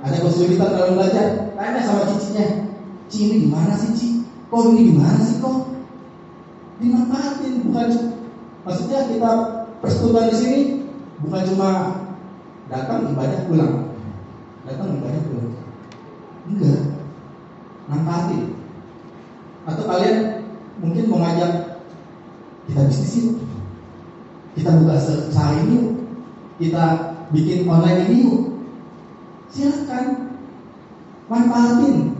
ada 0.00 0.16
kesulitan 0.16 0.72
dalam 0.72 0.96
belajar 0.96 1.52
tanya 1.52 1.80
sama 1.84 2.08
cicinya 2.08 2.68
Ci 3.08 3.18
ini 3.24 3.34
gimana 3.48 3.72
sih 3.76 3.92
Ci? 3.96 4.08
Kok 4.48 4.72
ini 4.72 4.92
gimana 4.92 5.20
sih 5.24 5.36
kok? 5.40 5.68
Dimanfaatin 6.78 7.54
bukan 7.66 7.88
maksudnya 8.62 9.08
kita 9.10 9.30
persekutuan 9.82 10.30
di 10.30 10.36
sini 10.36 10.60
bukan 11.24 11.42
cuma 11.52 11.70
datang 12.68 13.08
ibadah 13.12 13.40
pulang. 13.48 13.74
Datang 14.68 14.88
ibadah 15.00 15.20
pulang. 15.24 15.52
Enggak. 16.48 16.82
Manfaatin. 17.88 18.44
Atau 19.68 19.84
kalian 19.84 20.37
mungkin 20.78 21.10
mau 21.10 21.18
ngajak 21.22 21.82
kita 22.68 22.80
bisnis 22.86 23.14
yuk 23.18 23.48
kita 24.58 24.74
buka 24.74 24.98
usaha 24.98 25.50
ini. 25.62 25.74
Yuk 25.78 25.86
kita 26.58 26.84
bikin 27.30 27.70
online 27.70 28.10
ini 28.10 28.26
yuk. 28.26 28.38
Silakan. 29.54 30.34
Manfaatin. 31.30 32.18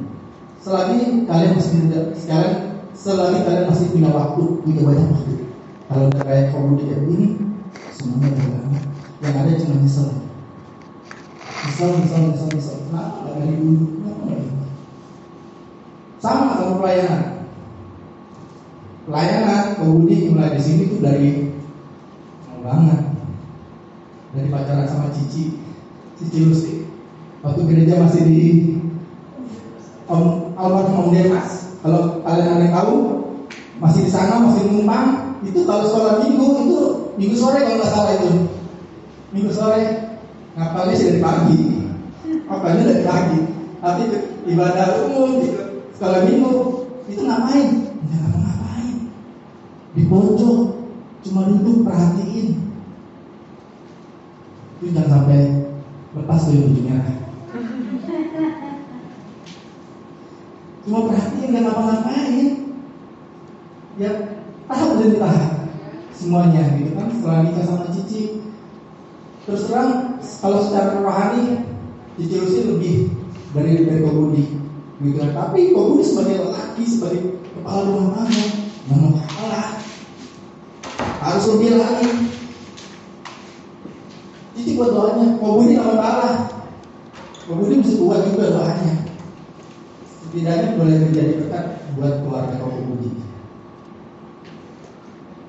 Selagi 0.63 1.27
kalian 1.27 1.57
masih 1.59 1.73
muda 1.83 2.01
sekarang 2.15 2.55
selagi 2.93 3.47
kalian 3.47 3.67
masih 3.71 3.87
punya 3.95 4.11
waktu 4.15 4.43
punya 4.63 4.81
banyak 4.87 5.07
waktu. 5.11 5.35
Kalau 5.89 6.05
udah 6.13 6.23
kayak 6.23 6.53
komudi 6.53 6.83
kayak 6.87 7.03
begini 7.09 7.29
semuanya 7.95 8.31
banget 8.37 8.85
yang 9.19 9.35
ada 9.35 9.53
cuma 9.59 9.75
nyesel. 9.81 10.09
Nyesel 11.65 11.89
nyesel 11.99 12.21
nyesel 12.31 12.49
nyesel. 12.53 12.77
Kenapa? 12.87 13.17
Nggak 13.23 13.35
dari 13.39 13.55
dulu. 13.59 13.87
Kenapa? 13.99 14.25
Sama 16.19 16.45
sama 16.59 16.75
pelayanan 16.83 17.38
pelayanan 19.09 19.81
komudi 19.81 20.29
mulai 20.29 20.53
di 20.53 20.61
sini 20.61 20.83
tuh 20.93 21.01
dari 21.01 21.49
lama 22.61 22.61
banget 22.61 23.01
dari 24.37 24.49
pacaran 24.53 24.85
sama 24.85 25.09
Cici 25.17 25.57
Cici 26.21 26.45
Lusti 26.45 26.85
waktu 27.41 27.65
gereja 27.65 28.05
masih 28.05 28.23
di 28.29 28.41
Om 30.09 30.57
almarhum 30.57 31.05
Om 31.05 31.09
Demas. 31.13 31.77
Kalau 31.85 32.25
kalian 32.25 32.49
ada 32.49 32.65
yang 32.65 32.73
tahu, 32.73 32.95
masih 33.77 34.09
di 34.09 34.11
sana, 34.11 34.41
masih 34.41 34.65
numpang. 34.65 35.37
Itu 35.45 35.69
kalau 35.69 35.85
sekolah 35.85 36.25
minggu 36.25 36.65
itu 36.65 36.81
minggu 37.21 37.37
sore 37.37 37.61
kalau 37.61 37.77
nggak 37.77 37.93
salah 37.93 38.13
itu. 38.17 38.33
Minggu 39.37 39.53
sore 39.53 39.81
ngapalnya 40.57 40.97
sih 40.97 41.07
dari 41.13 41.21
pagi. 41.21 41.61
Ngapalnya 42.49 42.83
dari 42.89 43.05
pagi. 43.05 43.41
Tapi 43.85 44.03
ibadah 44.49 44.87
umum 45.07 45.45
sekolah 45.93 46.25
minggu 46.25 46.53
itu 47.13 47.21
ngapain? 47.29 47.69
Pojok 50.09 50.61
cuma 51.29 51.41
duduk 51.53 51.85
perhatiin. 51.85 52.49
Itu 54.81 54.87
jangan 54.97 55.11
sampai 55.13 55.41
lepas 56.17 56.41
tuh 56.49 56.57
ujungnya. 56.57 56.99
cuma 60.89 61.05
perhatiin 61.05 61.49
nggak 61.53 61.63
ngapa-ngapain. 61.69 62.49
Ya 63.99 64.11
tahu 64.65 64.91
dan 65.03 65.09
ditahan 65.13 65.53
semuanya 66.17 66.63
gitu 66.81 66.91
kan? 66.97 67.07
Setelah 67.13 67.39
nikah 67.45 67.65
sama 67.69 67.93
Cici. 67.93 68.41
Terus 69.45 69.69
terang 69.69 70.21
kalau 70.41 70.65
secara 70.65 71.05
rohani 71.05 71.69
Cici 72.17 72.35
Lucy 72.41 72.61
lebih 72.65 72.95
dari 73.53 73.85
dari 73.85 74.01
Kobudi 74.01 74.45
gitu 75.05 75.17
kan? 75.21 75.31
Tapi 75.37 75.77
Kobudi 75.77 76.03
sebagai 76.07 76.49
laki 76.49 76.85
sebagai 76.89 77.21
kepala 77.53 77.85
rumah 77.85 78.25
tangga 78.25 78.69
nggak 78.89 79.29
kalah 79.29 79.78
lebih 81.55 81.71
lagi 81.81 82.11
Cici 84.59 84.75
buat 84.75 84.91
doanya 84.91 85.39
Kobudi 85.39 85.79
nggak 85.79 85.87
mau 85.87 85.97
kalah 85.97 86.37
Kobudi 87.49 87.81
mesti 87.81 87.95
kuat 87.97 88.21
juga 88.29 88.53
doanya 88.53 89.09
setidaknya 90.29 90.77
boleh 90.77 90.97
menjadi 91.09 91.33
berkat 91.41 91.67
buat 91.97 92.21
keluarga 92.21 92.61
kau 92.61 92.69
Budi. 92.69 93.11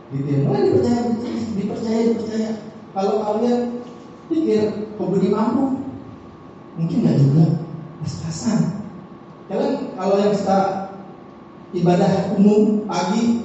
Gitu 0.09 0.25
ya, 0.31 0.39
mulai 0.47 0.65
dipercaya, 0.71 1.01
dipercaya, 1.53 1.99
dipercaya. 2.07 2.49
Kalau 2.95 3.15
kalian 3.21 3.83
pikir 4.31 4.87
kau 4.95 5.11
Budi 5.11 5.27
mampu, 5.27 5.83
mungkin 6.79 6.97
nggak 7.03 7.19
juga, 7.19 7.45
pas-pasan. 7.99 8.87
Kalian 9.51 9.91
kalau 9.99 10.15
yang 10.15 10.31
suka 10.31 10.59
ibadah 11.75 12.39
umum 12.39 12.87
pagi, 12.87 13.43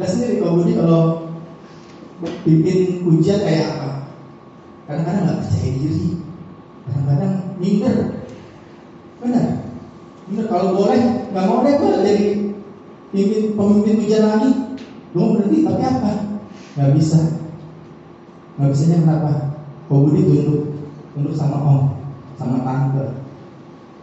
nggak 0.00 0.08
sendiri 0.08 0.40
Budi 0.40 0.80
kalau 0.80 1.19
pimpin 2.20 3.00
ujian 3.08 3.40
kayak 3.40 3.66
apa? 3.76 3.88
Kadang-kadang 4.84 5.22
nggak 5.24 5.38
percaya 5.44 5.70
diri, 5.76 6.06
kadang-kadang 6.84 7.34
minder, 7.56 7.96
benar. 9.22 9.48
Bener, 10.30 10.46
kalau 10.46 10.78
boleh, 10.78 11.02
nggak 11.34 11.46
mau 11.46 11.64
deh 11.66 11.74
gue 11.74 11.90
jadi 12.06 12.26
pimpin, 13.10 13.42
pemimpin 13.58 14.00
ujian 14.04 14.24
lagi. 14.26 14.50
Gue 15.10 15.26
berhenti, 15.34 15.66
tapi 15.66 15.82
apa? 15.82 16.10
Nggak 16.78 16.92
bisa. 16.94 17.18
Nggak 18.58 18.70
bisanya 18.70 18.96
kenapa? 19.02 19.32
Kau 19.90 20.06
Budi 20.06 20.22
tunduk, 20.22 20.86
tunduk 21.16 21.34
sama 21.34 21.58
om, 21.66 21.80
sama 22.38 22.62
tante 22.62 23.10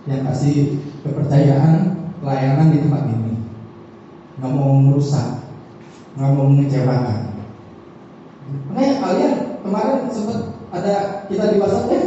yang 0.03 0.27
kasih 0.27 0.83
kepercayaan 1.03 2.11
pelayanan 2.19 2.75
di 2.75 2.83
tempat 2.83 3.07
ini. 3.07 3.39
Nggak 4.39 4.51
mau 4.51 4.75
merusak, 4.83 5.47
nggak 6.19 6.31
mau 6.35 6.47
mengecewakan. 6.51 7.26
Kemarin 10.07 10.23
sempat 10.23 10.39
ada 10.71 10.95
kita 11.27 11.51
di 11.51 11.59
WhatsApp 11.59 11.91
ya, 11.91 12.03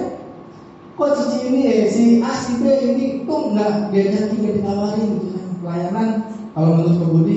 kok 0.96 1.10
cici 1.20 1.38
ini 1.52 1.60
eh, 1.68 1.84
si 1.92 2.04
A 2.24 2.32
si 2.32 2.56
B 2.56 2.64
ini 2.72 3.28
tuh 3.28 3.52
nggak 3.52 3.92
diajakin 3.92 4.40
nggak 4.40 4.54
ditawarin. 4.56 5.08
Gitu 5.20 5.28
kan. 5.36 5.46
Pelayanan 5.60 6.08
kalau 6.56 6.68
menurut 6.80 6.96
Pak 6.96 7.10
Budi 7.12 7.36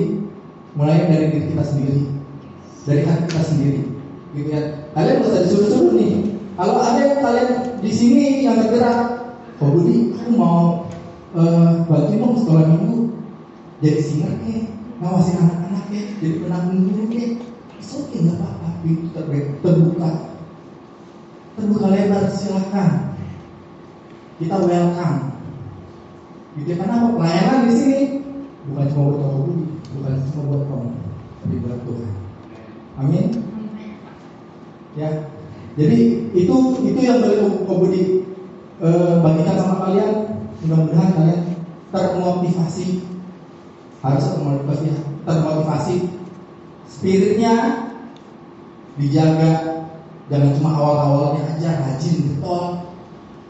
mulai 0.72 1.04
dari 1.04 1.36
diri 1.36 1.52
kita 1.52 1.64
sendiri 1.68 2.00
dari 2.88 3.00
hati 3.04 3.24
kita 3.28 3.42
sendiri. 3.44 3.80
Gitu 4.32 4.48
ya. 4.56 4.88
Kalian 4.96 5.14
nggak 5.20 5.28
usah 5.28 5.42
disuruh-suruh 5.44 5.92
nih. 6.00 6.12
Kalau 6.56 6.76
ada 6.80 7.00
yang 7.12 7.20
kalian 7.20 7.50
di 7.84 7.92
sini 7.92 8.24
yang 8.48 8.56
tergerak 8.64 9.00
Pak 9.60 9.68
Budi 9.68 10.16
aku 10.16 10.30
mau 10.32 10.88
uh, 11.36 11.84
bantuin 11.84 12.24
dong 12.24 12.40
sekolah 12.40 12.64
minggu. 12.72 13.12
Jadi 13.84 14.00
singer 14.00 14.32
ke 14.40 14.64
ngawasin 14.96 15.44
anak-anak 15.44 15.92
ke 15.92 16.00
jadi 16.24 16.36
penanggung 16.40 16.88
guru 16.88 17.04
ke 17.12 17.36
oke 17.84 18.16
nggak 18.16 18.36
apa-apa. 18.40 18.68
Pintu 18.80 19.12
terbuka 19.60 20.33
terbuka 21.54 21.86
lebar 21.90 22.26
silakan 22.30 23.14
kita 24.38 24.56
welcome. 24.58 25.18
Gitu 26.58 26.70
karena 26.78 26.94
apa? 27.02 27.08
Pelayanan 27.18 27.60
di 27.66 27.74
sini 27.74 28.00
bukan 28.70 28.86
cuma 28.90 29.02
buat 29.10 29.18
kamu 29.22 29.38
budi, 29.42 29.64
bukan 29.98 30.12
cuma 30.30 30.42
buat 30.50 30.62
kamu, 30.70 30.88
tapi 31.42 31.54
buat 31.62 31.78
Tuhan. 31.82 32.12
Amin. 32.98 33.26
Ya. 34.94 35.10
Jadi 35.74 35.98
itu 36.30 36.56
itu 36.86 37.00
yang 37.02 37.18
boleh 37.18 37.66
kau 37.66 37.82
budi 37.82 38.22
e, 38.78 38.88
bagikan 39.18 39.58
sama 39.58 39.76
kalian. 39.86 40.12
Mudah-mudahan 40.62 41.10
kalian 41.18 41.42
termotivasi 41.90 43.02
harus 44.00 44.24
termotivasi, 44.30 44.86
termotivasi. 45.26 45.96
Spiritnya 46.86 47.54
dijaga, 48.94 49.83
jangan 50.32 50.56
cuma 50.56 50.70
awal-awalnya 50.72 51.52
aja 51.52 51.84
rajin 51.84 52.32
getol, 52.32 52.96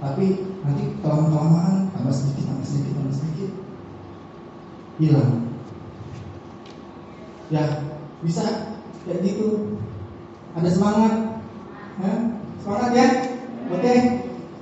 tapi 0.02 0.26
nanti 0.66 0.98
kelamaan 0.98 1.30
kelamaan 1.30 1.74
tambah 1.94 2.10
sedikit 2.10 2.50
tambah 2.50 2.66
sedikit 2.66 2.92
tambah 2.98 3.14
sedikit 3.14 3.50
hilang. 4.98 5.32
Ya 7.52 7.62
bisa 8.26 8.74
kayak 9.06 9.22
gitu. 9.22 9.78
Ada 10.54 10.70
semangat 10.70 11.14
ya? 12.02 12.12
semangat 12.62 12.90
ya? 12.94 13.08
Oke 13.70 13.94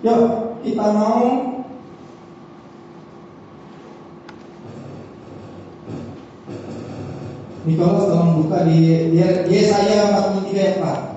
yuk 0.05 0.23
kita 0.61 0.87
mau. 0.93 1.53
Nikolas 7.63 8.11
tolong 8.11 8.43
buka 8.43 8.67
di 8.67 9.15
Yesaya 9.47 10.11
43 10.11 10.51
ayat 10.51 10.77
4 10.83 11.12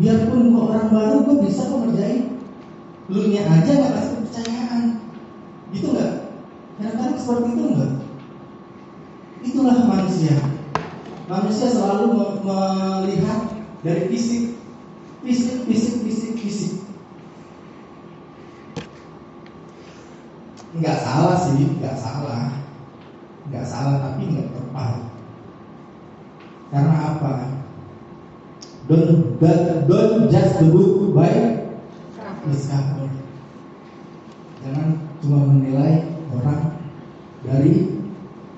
Biarpun 0.00 0.48
gue 0.48 0.62
orang 0.64 0.88
baru, 0.88 1.16
gue 1.28 1.36
bisa 1.44 1.68
kok 1.68 1.84
ngerjain. 1.84 2.40
Lu 3.12 3.28
nya 3.28 3.44
aja 3.44 3.68
nggak 3.68 3.92
kasih 3.92 4.12
kepercayaan. 4.16 4.82
Gitu 5.76 5.86
nggak? 5.92 6.12
Kadang-kadang 6.80 7.20
seperti 7.20 7.48
itu 7.52 7.64
nggak? 7.68 7.92
Itulah 9.44 9.76
manusia. 9.84 10.34
Manusia 11.28 11.68
selalu 11.68 12.16
me- 12.16 12.40
melihat 12.48 13.40
dari 13.84 14.08
fisik, 14.08 14.56
fisik, 15.20 15.68
fisik, 15.68 15.96
fisik, 16.00 16.32
fisik. 16.40 16.72
Nggak 20.80 20.96
salah 20.96 21.36
sih, 21.44 21.76
nggak 21.76 21.96
salah, 22.00 22.56
nggak 23.52 23.66
salah 23.68 24.00
tapi 24.00 24.32
nggak 24.32 24.48
tepat. 24.48 24.96
Karena? 26.72 27.09
Don't, 28.90 29.38
don't, 29.38 29.86
don't 29.86 30.26
judge 30.26 30.58
the 30.58 30.66
book 30.66 31.14
by 31.14 31.30
its 32.50 32.66
cover. 32.66 33.06
Jangan 34.66 34.98
cuma 35.22 35.46
menilai 35.46 36.10
orang 36.34 36.74
dari 37.46 38.02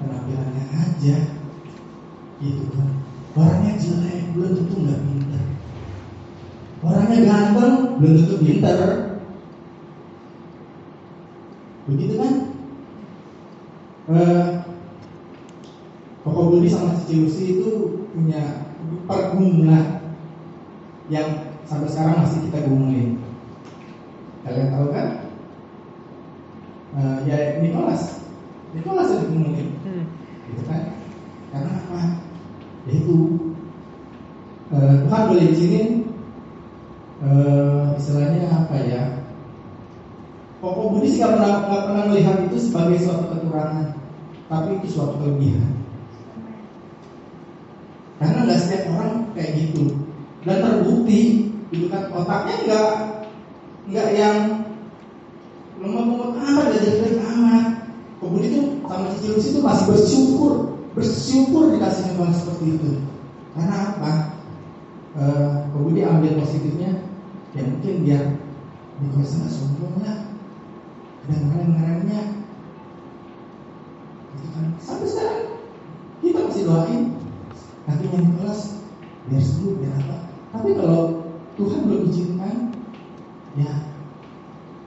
penampilannya 0.01 0.65
aja. 0.73 1.17
Gitu 2.41 2.65
kan. 2.73 2.89
Orangnya 3.37 3.77
jelek 3.77 4.33
belum 4.33 4.57
tentu 4.57 4.75
nggak 4.81 5.01
pintar. 5.05 5.45
Orangnya 6.81 7.19
ganteng 7.29 7.77
belum 8.01 8.15
tentu 8.25 8.35
pintar. 8.41 8.81
Begitu 11.93 12.15
kan? 12.17 12.35
Eh 14.17 14.49
Koko 16.25 16.55
Budi 16.55 16.73
sama 16.73 16.97
Cici 17.05 17.61
itu 17.61 18.01
punya 18.17 18.73
pergumulan 19.05 20.02
yang 21.11 21.57
sampai 21.67 21.89
sekarang 21.91 22.23
masih 22.23 22.39
kita 22.47 22.59
gumulin. 22.69 23.19
Kalian 24.47 24.71
tahu 24.75 24.87
kan? 24.95 25.09
Eh, 26.93 27.19
ya 27.25 27.37
Nicholas 27.65 28.21
Nicholas 28.77 29.09
yang 29.11 29.23
digumulin. 29.27 29.69
Gitu 30.53 30.63
kan? 30.69 30.83
Karena 31.51 31.71
apa? 31.73 32.01
Yaitu 32.87 33.17
eh, 34.75 34.95
Tuhan 35.07 35.23
boleh 35.31 35.47
izinin 35.51 35.89
eh, 37.25 37.85
istilahnya 37.99 38.47
apa 38.51 38.77
ya? 38.83 39.03
Koko 40.63 40.95
Budi 40.95 41.11
sih 41.11 41.19
nggak 41.19 41.35
pernah 41.35 41.53
nggak 41.67 41.85
pernah 41.91 42.05
melihat 42.07 42.37
itu 42.47 42.57
sebagai 42.71 43.03
suatu 43.03 43.35
kekurangan 43.35 43.99
tapi 44.47 44.79
itu 44.79 44.87
suatu 44.95 45.19
kelebihan. 45.19 45.75
Karena 48.23 48.47
nggak 48.47 48.61
setiap 48.63 48.85
orang 48.95 49.13
kayak 49.35 49.51
gitu 49.59 50.02
dan 50.43 50.59
terbukti 50.59 51.55
itu 51.71 51.87
kan 51.87 52.11
otaknya 52.11 52.55
nggak 52.67 52.91
nggak 53.89 54.09
yang 54.15 54.39
lemot-lemot 55.83 56.39
amat 56.39 56.65
gak 56.71 56.83
jelek 56.83 57.23
amat. 57.27 57.67
Kemudian 58.23 58.51
itu 58.55 58.63
sama 58.87 59.11
Cici 59.19 59.27
Lucy 59.35 59.49
itu 59.51 59.61
masih 59.67 59.85
bersyukur 59.91 60.53
bersyukur 60.95 61.65
dikasih 61.75 62.15
Tuhan 62.15 62.33
seperti 62.35 62.65
itu. 62.79 62.91
Karena 63.57 63.77
apa? 63.97 64.13
Eh, 65.13 65.53
kemudian 65.75 66.19
ambil 66.19 66.41
positifnya 66.41 67.03
ya 67.53 67.63
mungkin 67.67 67.95
biar 68.07 68.25
Nicholas 69.03 69.35
nggak 69.35 69.51
sombong 69.51 69.97
lah. 70.07 70.19
Dan 71.27 71.41
keren-kerennya 71.51 72.23
gitu 74.39 74.49
kan. 74.55 74.67
Sampai 74.79 75.07
sekarang 75.11 75.43
kita 76.23 76.39
masih 76.47 76.63
doain. 76.67 77.03
Nanti 77.91 78.05
Nicholas 78.07 78.61
biar 79.27 79.43
sembuh 79.43 79.75
biar 79.79 79.95
apa 80.03 80.32
tapi 80.53 80.71
kalau 80.77 81.25
Tuhan 81.57 81.81
belum 81.89 82.03
izinkan 82.13 82.77
ya. 83.57 83.73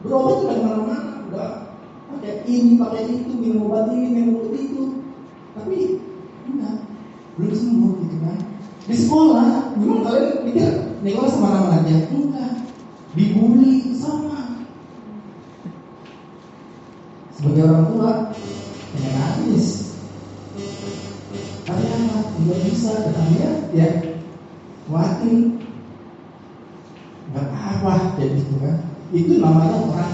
Berobat 0.06 0.46
udah 0.46 0.54
ke 0.54 0.62
mana-mana 0.62 0.98
udah 1.30 1.50
pakai 2.14 2.46
ini 2.46 2.78
pakai 2.78 3.10
itu 3.10 3.34
minum 3.34 3.66
obat 3.70 3.90
ini 3.90 4.08
minum 4.14 4.46
obat 4.46 4.54
itu. 4.54 5.02
Tapi 5.58 5.78
enggak 6.46 6.86
belum 7.38 7.54
sembuh 7.58 7.92
gitu 8.06 8.18
kan. 8.22 8.38
Di 8.86 8.96
sekolah 8.96 9.74
memang 9.82 10.06
kalian 10.06 10.46
pikir 10.46 10.72
Nicholas 11.02 11.34
ke 11.34 11.42
mana-mana 11.42 11.82
aja. 11.82 11.98
Enggak. 12.14 12.54
Dibully 13.18 13.90
sama. 13.98 14.62
Sebagai 17.34 17.66
orang 17.66 17.86
tua 17.90 18.10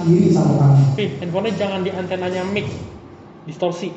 namanya 0.01 0.09
orang 0.09 0.09
iri 0.09 0.27
sama 0.33 0.53
kamu. 0.57 0.83
Pi, 0.97 1.05
handphonenya 1.21 1.57
jangan 1.57 1.79
di 1.85 1.91
antenanya 1.93 2.41
mic, 2.49 2.67
distorsi. 3.45 3.89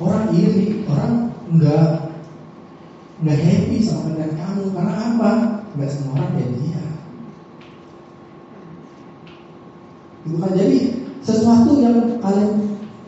Orang 0.00 0.32
iri 0.32 0.84
orang 0.88 1.14
nggak 1.52 1.88
nggak 3.20 3.38
happy 3.40 3.76
sama 3.84 4.00
konten 4.12 4.32
kamu. 4.36 4.64
Karena 4.72 4.92
apa? 4.96 5.30
Nggak 5.76 5.90
semua 5.92 6.12
orang 6.16 6.30
kayak 6.36 6.50
dia. 6.56 6.84
Itu 10.24 10.36
kan? 10.40 10.52
Jadi 10.56 10.78
sesuatu 11.20 11.70
yang 11.80 11.96
kalian 12.20 12.52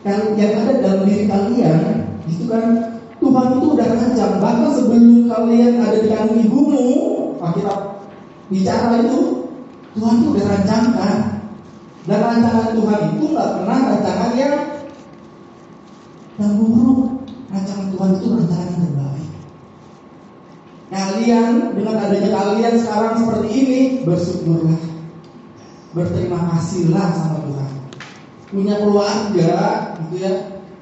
yang, 0.03 0.21
yang 0.35 0.53
ada 0.59 0.73
dalam 0.83 1.01
diri 1.07 1.25
kalian 1.25 1.81
itu 2.27 2.45
kan 2.51 2.99
Tuhan 3.23 3.47
itu 3.55 3.67
udah 3.71 3.87
rancang 3.87 4.35
bahkan 4.43 4.69
sebelum 4.75 5.31
kalian 5.31 5.79
ada 5.79 5.97
di 6.03 6.07
kandung 6.11 6.43
ibumu 6.43 6.85
Alkitab 7.39 8.03
bicara 8.51 8.99
itu 8.99 9.42
Tuhan 9.93 10.13
itu 10.21 10.27
udah 10.33 10.45
rancangkan. 10.49 11.17
Dan 12.03 12.19
rancangan 12.19 12.69
Tuhan 12.75 13.01
itu 13.15 13.25
nggak 13.31 13.49
pernah 13.61 13.79
rancangan 13.95 14.31
yang 14.35 14.55
yang 16.41 16.53
buruk 16.59 17.23
rancangan 17.53 17.87
Tuhan 17.93 18.09
itu 18.17 18.25
rancangan 18.33 18.67
yang 18.67 18.81
terbaik. 18.83 19.29
Kalian 20.93 21.51
dengan 21.77 21.95
adanya 22.03 22.29
kalian 22.33 22.75
sekarang 22.81 23.13
seperti 23.23 23.47
ini 23.53 23.81
bersyukurlah. 24.03 24.81
Berterima 25.93 26.39
kasihlah 26.57 27.07
sama 27.13 27.37
Tuhan. 27.45 27.71
Punya 28.49 28.75
keluarga 28.81 29.53
gitu 30.03 30.15
ya. 30.19 30.33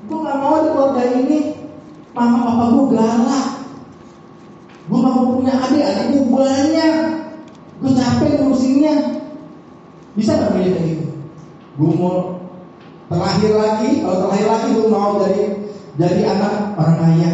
Gue 0.08 0.18
nggak 0.24 0.40
mau 0.40 0.56
di 0.64 0.70
keluarga 0.72 1.04
ini. 1.20 1.40
Mama 2.12 2.38
papa 2.44 2.64
gue 2.76 2.86
galak. 2.96 3.48
Gue 4.90 4.98
nggak 4.98 5.16
mau 5.16 5.28
punya 5.38 5.54
adik 5.54 5.84
adik 5.86 6.06
gue 6.10 6.26
banyak 6.32 7.21
capek 8.02 8.42
ngurusinnya 8.42 9.22
bisa 10.18 10.34
nggak 10.34 10.52
milih 10.58 10.72
kayak 10.74 10.88
gitu? 10.90 11.06
Gue 11.78 11.92
mau 11.94 12.18
terakhir 13.08 13.52
lagi 13.54 14.02
kalau 14.02 14.18
terakhir 14.26 14.48
lagi 14.50 14.68
gue 14.74 14.88
mau 14.90 15.22
jadi 15.22 15.44
jadi 16.02 16.22
anak 16.34 16.54
orang 16.82 16.98
kaya. 16.98 17.32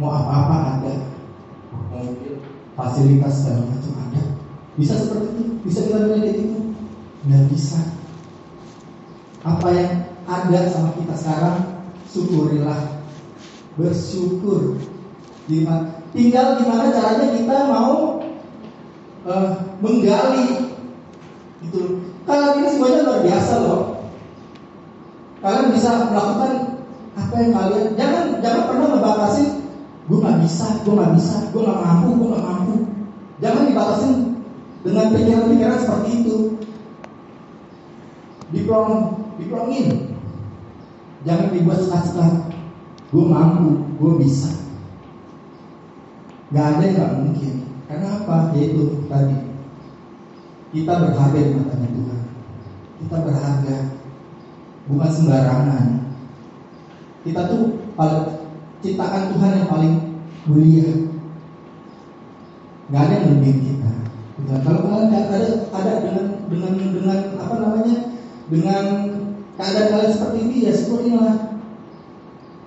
Mau 0.00 0.08
apa-apa 0.08 0.56
ada. 0.80 0.94
Fasilitas 2.72 3.44
segala 3.44 3.68
macam 3.68 3.94
ada. 4.08 4.22
Bisa 4.80 4.96
seperti 4.96 5.28
itu 5.36 5.44
bisa 5.60 5.78
kita 5.84 5.98
milih 6.08 6.20
kayak 6.24 6.36
gitu? 6.40 6.56
Nggak 7.28 7.44
bisa. 7.52 7.80
Apa 9.44 9.68
yang 9.68 9.92
ada 10.24 10.60
sama 10.72 10.96
kita 10.96 11.14
sekarang 11.20 11.56
syukurilah. 12.08 13.04
Bersyukur. 13.76 14.80
Tinggal 16.10 16.46
gimana 16.58 16.90
caranya 16.94 17.26
kita 17.36 17.56
mau 17.70 18.19
eh, 19.26 19.50
menggali. 19.80 20.48
Gitu. 21.60 21.80
Kalian 22.24 22.52
ini 22.62 22.68
semuanya 22.72 23.00
luar 23.04 23.20
biasa 23.24 23.52
loh. 23.64 23.82
Kalian 25.40 25.72
bisa 25.72 25.90
melakukan 26.12 26.52
apa 27.16 27.34
yang 27.42 27.52
kalian 27.52 27.86
jangan 27.98 28.24
jangan 28.38 28.62
pernah 28.70 28.88
membatasi 28.96 29.44
gue 30.06 30.18
nggak 30.20 30.38
bisa 30.46 30.66
gue 30.86 30.94
nggak 30.94 31.12
bisa 31.18 31.34
gue 31.50 31.60
nggak 31.64 31.80
mampu 31.80 32.08
gue 32.16 32.28
nggak 32.32 32.46
mampu. 32.46 32.74
Jangan 33.40 33.62
dibatasin 33.72 34.12
dengan 34.84 35.06
pikiran-pikiran 35.16 35.78
seperti 35.80 36.10
itu. 36.20 36.36
Diplom 38.50 38.90
diplomin 39.40 40.16
jangan 41.24 41.48
dibuat 41.52 41.78
sekat-sekat. 41.84 42.32
Gue 43.10 43.24
mampu 43.26 43.84
gue 44.00 44.12
bisa. 44.22 44.52
Nggak 46.52 46.66
ada 46.66 46.82
yang 46.84 46.94
nggak 46.96 47.12
mungkin 47.20 47.54
karena 47.90 48.22
apa? 48.22 48.54
Yaitu 48.54 49.02
tadi 49.10 49.36
kita 50.70 50.92
berharga 51.02 51.38
di 51.42 51.52
matanya 51.58 51.88
Tuhan. 51.90 52.20
Kita 53.02 53.16
berharga 53.26 53.76
bukan 54.86 55.10
sembarangan. 55.10 55.86
Kita 57.26 57.40
tuh 57.50 57.82
paling 57.98 58.26
ciptaan 58.78 59.34
Tuhan 59.34 59.58
yang 59.58 59.66
paling 59.66 59.94
mulia. 60.46 60.88
Nggak 62.86 63.02
ada 63.02 63.14
yang 63.18 63.28
lebih 63.34 63.54
kita. 63.58 63.92
Kalau 64.62 64.80
kalian 64.86 65.10
ada 65.10 65.38
ada 65.74 65.92
dengan 66.06 66.26
dengan 66.46 66.72
dengan 66.78 67.18
apa 67.42 67.54
namanya? 67.58 67.96
Dengan 68.46 68.84
keadaan 69.58 69.90
kalian 69.90 70.14
seperti 70.14 70.38
ini 70.46 70.56
ya 70.70 70.72
syukurilah 70.74 71.34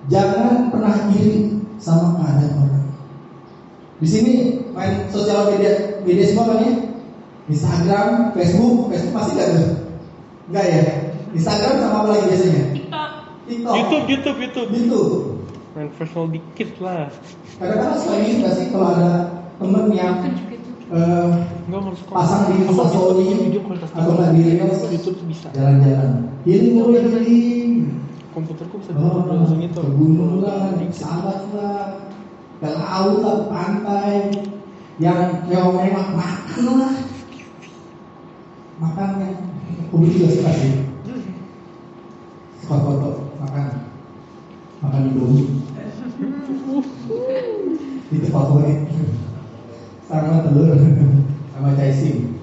jangan 0.08 0.68
pernah 0.68 1.08
iri 1.16 1.64
sama 1.80 2.20
keadaan 2.20 2.60
orang. 2.60 2.86
Di 4.00 4.08
sini 4.08 4.63
main 4.84 5.08
sosial 5.08 5.48
media 5.48 5.72
media 6.04 6.24
semua 6.28 6.44
kan 6.52 6.58
ya 6.60 6.72
Instagram, 7.44 8.32
Facebook, 8.32 8.88
Facebook 8.88 9.12
masih 9.12 9.32
nggak 9.36 9.48
tuh? 9.52 9.68
Enggak 10.48 10.64
ya? 10.64 10.80
Instagram 11.36 11.74
sama 11.76 11.96
apa 12.00 12.08
lagi 12.12 12.24
biasanya? 12.32 12.62
TikTok. 12.72 13.10
YouTube, 13.76 14.04
YouTube, 14.08 14.38
YouTube. 14.40 14.68
YouTube. 14.72 15.12
Main 15.76 15.88
personal 15.92 16.26
dikit 16.32 16.70
lah. 16.80 17.12
Kadang-kadang 17.60 17.98
suka 18.00 18.14
ini 18.16 18.32
nggak 18.40 18.52
sih 18.56 18.66
kalau 18.72 18.86
ada 18.96 19.10
temen 19.60 19.84
yang 19.92 20.24
eh, 20.88 21.28
sekolah. 22.00 22.16
pasang 22.16 22.42
di 22.48 23.24
video 23.44 23.60
kualitas 23.60 23.90
atau 23.92 24.12
nggak 24.16 24.30
di 24.32 24.40
reels 24.56 24.80
YouTube 24.88 25.16
tuh 25.20 25.26
bisa. 25.28 25.48
jalan-jalan. 25.52 26.10
Healing 26.48 26.72
mulai 26.80 27.02
healing. 27.04 27.72
Komputerku 28.32 28.80
bisa 28.82 28.90
Oh, 28.96 29.28
langsung 29.28 29.60
itu. 29.60 29.78
gunung 29.78 30.42
lah, 30.42 30.74
di 30.80 30.88
sahabat 30.90 31.44
lah, 31.54 32.08
ke 32.58 32.66
laut 32.66 33.18
lah, 33.22 33.36
ke 33.36 33.44
pantai, 33.52 34.14
yang 35.02 35.42
mewah-mewah 35.50 36.06
makan 36.14 36.66
lah, 36.78 36.94
makan 38.78 39.08
yang 39.18 39.34
Ubi 39.90 40.14
juga 40.14 40.30
suka 40.30 40.50
sih, 40.54 40.74
suka 42.62 42.76
foto 42.78 43.34
makan, 43.42 43.90
makan 44.82 45.10
indomie, 45.10 45.66
itu 48.14 48.26
favorit, 48.30 48.86
sama 50.06 50.46
telur, 50.46 50.78
sama 51.54 51.68
caising. 51.74 52.38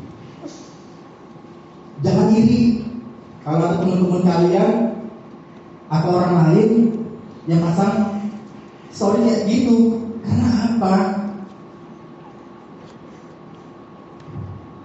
Jangan 2.02 2.34
iri 2.34 2.84
kalau 3.46 3.80
teman-teman 3.80 4.26
kalian 4.26 4.72
atau 5.88 6.10
orang 6.18 6.36
lain 6.50 6.72
yang 7.46 7.62
pasang 7.62 8.26
kayak 8.92 9.46
gitu. 9.46 10.08
Karena 10.22 10.78
apa 10.78 11.21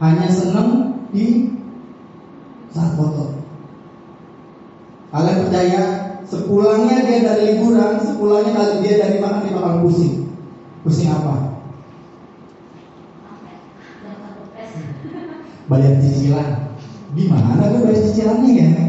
hanya 0.03 0.29
seneng 0.29 1.01
di 1.13 1.53
saat 2.73 2.97
foto 2.97 3.41
kalian 5.15 5.39
percaya 5.49 5.83
sepulangnya 6.27 6.97
dia 7.07 7.19
dari 7.25 7.43
liburan 7.57 7.97
sepulangnya 8.03 8.53
kali 8.53 8.75
dia 8.85 8.95
dari 9.01 9.17
makan 9.23 9.41
dia 9.47 9.57
bakal 9.57 9.75
pusing 9.87 10.29
pusing 10.85 11.09
apa 11.09 11.35
bayar 15.67 15.95
cicilan 15.99 16.49
gimana 17.17 17.65
gue 17.73 17.81
bayar 17.87 18.01
cicilannya 18.05 18.53
ya 18.53 18.87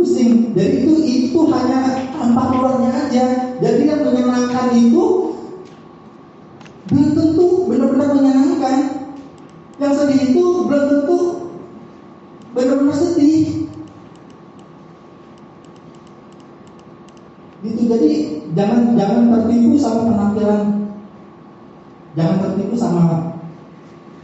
pusing. 0.00 0.56
Jadi 0.56 0.88
itu 0.88 0.94
itu 1.04 1.38
hanya 1.52 2.08
tampak 2.16 2.56
luarnya 2.56 2.90
aja. 3.04 3.24
Jadi 3.60 3.82
yang 3.84 4.00
menyenangkan 4.00 4.72
itu 4.72 5.36
belum 6.88 7.08
tentu 7.12 7.46
benar-benar 7.68 8.10
menyenangkan. 8.16 8.99
Yang 9.80 9.92
sedih 9.96 10.20
itu 10.28 10.44
belum 10.68 10.84
tentu 10.92 11.18
benar-benar 12.52 12.96
sedih. 12.96 13.64
Gitu. 17.64 17.80
Jadi 17.88 18.10
jangan 18.52 18.92
jangan 18.94 19.24
tertipu 19.32 19.80
sama 19.80 20.00
penampilan. 20.12 20.62
Jangan 22.12 22.36
tertipu 22.44 22.74
sama 22.76 23.04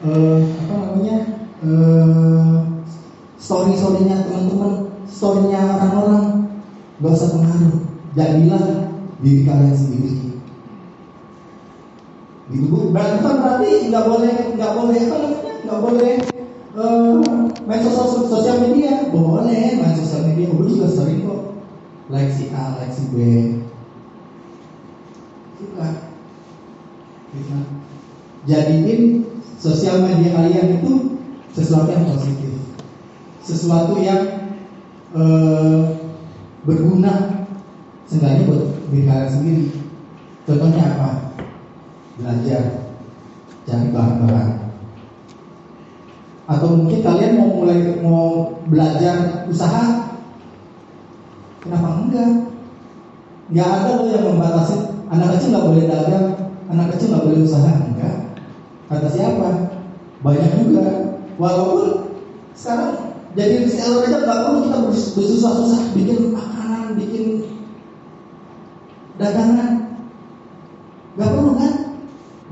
eh, 0.04 0.40
apa 0.44 0.74
namanya 0.76 1.16
eh, 1.64 2.56
story-storynya 3.40 4.26
teman-teman 4.28 4.92
storynya 5.06 5.60
orang-orang 5.78 6.50
gak 7.00 7.14
usah 7.14 7.30
pengaruh 7.36 7.76
jadilah 8.16 8.64
diri 9.20 9.40
kalian 9.44 9.76
sendiri 9.76 10.10
gitu 12.46 12.66
bu 12.70 12.94
berarti 12.94 13.20
bukan 13.20 13.36
berarti 13.42 13.70
nggak 13.90 14.04
boleh 14.06 14.34
nggak 14.54 14.72
boleh 14.78 15.00
apa 15.10 15.45
nggak 15.66 15.82
boleh 15.82 16.14
eh, 16.78 17.14
main 17.66 17.82
sosial 17.82 18.30
sosial 18.30 18.56
media. 18.62 19.10
Boleh 19.10 19.82
main 19.82 19.94
sosial 19.98 20.30
media. 20.30 20.46
Gue 20.54 20.70
juga 20.70 20.86
sering 20.94 21.26
kok. 21.26 21.42
Like 22.06 22.30
si 22.30 22.54
A 22.54 22.78
like 22.78 22.94
si 22.94 23.10
B. 23.10 23.16
Suka 25.58 25.88
jadiin 28.46 29.26
sosial 29.58 30.06
media 30.06 30.30
kalian 30.38 30.78
itu 30.78 31.18
sesuatu 31.50 31.90
yang 31.90 32.06
positif. 32.06 32.54
Sesuatu 33.42 33.98
yang 33.98 34.22
eh, 35.18 35.82
berguna. 36.62 37.34
Seenggaknya 38.06 38.46
buat 38.46 38.62
diri 38.94 39.02
kalian 39.02 39.30
sendiri. 39.34 39.66
Contohnya 40.46 40.94
apa? 40.94 41.10
Belajar, 42.22 42.86
cari 43.66 43.90
bahan-bahan. 43.90 44.65
Atau 46.46 46.78
mungkin 46.78 47.02
kalian 47.02 47.42
mau 47.42 47.50
mulai 47.58 47.98
mau 48.06 48.54
belajar 48.70 49.46
usaha, 49.50 50.14
kenapa 51.58 52.06
enggak? 52.06 52.30
Nggak 53.50 53.66
ada 53.66 53.90
loh 53.98 54.08
yang 54.10 54.24
membatasi 54.30 54.74
anak 55.10 55.38
kecil 55.38 55.50
nggak 55.50 55.66
boleh 55.66 55.84
dagang, 55.90 56.26
anak 56.70 56.86
kecil 56.94 57.06
nggak 57.10 57.24
boleh 57.26 57.40
usaha, 57.42 57.70
enggak. 57.90 58.16
Kata 58.86 59.08
siapa? 59.10 59.50
Banyak 60.22 60.50
juga. 60.62 60.86
Walaupun 61.34 62.14
sekarang 62.54 62.94
jadi 63.34 63.66
reseller 63.66 64.06
aja 64.06 64.18
nggak 64.22 64.40
perlu 64.46 64.58
kita 64.70 64.78
bers- 64.86 65.12
bersusah-susah 65.18 65.80
bikin 65.98 66.30
makanan, 66.30 66.94
bikin 66.94 67.26
dagangan. 69.18 69.98
Nggak 71.18 71.30
perlu 71.34 71.52
kan? 71.58 71.74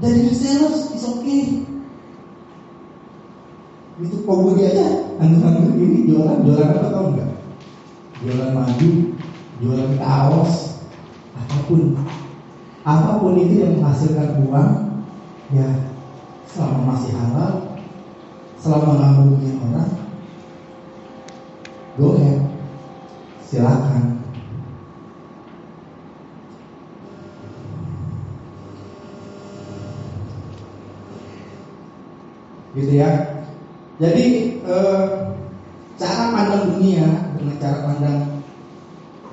Jadi 0.03 0.19
reseller 0.27 0.75
is 0.75 1.07
okay. 1.07 1.63
Itu 4.25 4.33
komodi 4.33 4.65
aja, 4.65 5.21
anggap-anggap 5.21 5.77
ini 5.77 6.09
jualan, 6.09 6.49
jualan 6.49 6.73
apa 6.73 6.89
tau 6.89 7.13
nggak? 7.13 7.31
Jualan 8.25 8.57
madu, 8.57 9.21
jualan 9.61 10.01
kaos, 10.01 10.81
apa 11.37 11.57
pun, 11.69 11.93
apa 12.89 13.21
pun 13.21 13.37
itu 13.37 13.61
yang 13.61 13.77
menghasilkan 13.77 14.49
uang, 14.49 14.73
ya 15.53 15.69
selama 16.49 16.97
masih 16.97 17.13
halal, 17.13 17.85
selama 18.57 18.97
nggak 18.97 19.13
merugikan 19.13 19.61
orang, 19.69 19.93
silakan. 23.45 24.25
Gitu 32.73 33.05
ya. 33.05 33.34
Jadi 33.95 34.59
eh, 34.67 35.07
cara 35.95 36.35
pandang 36.35 36.75
dunia 36.75 37.07
dengan 37.39 37.57
cara 37.63 37.79
pandang 37.87 38.43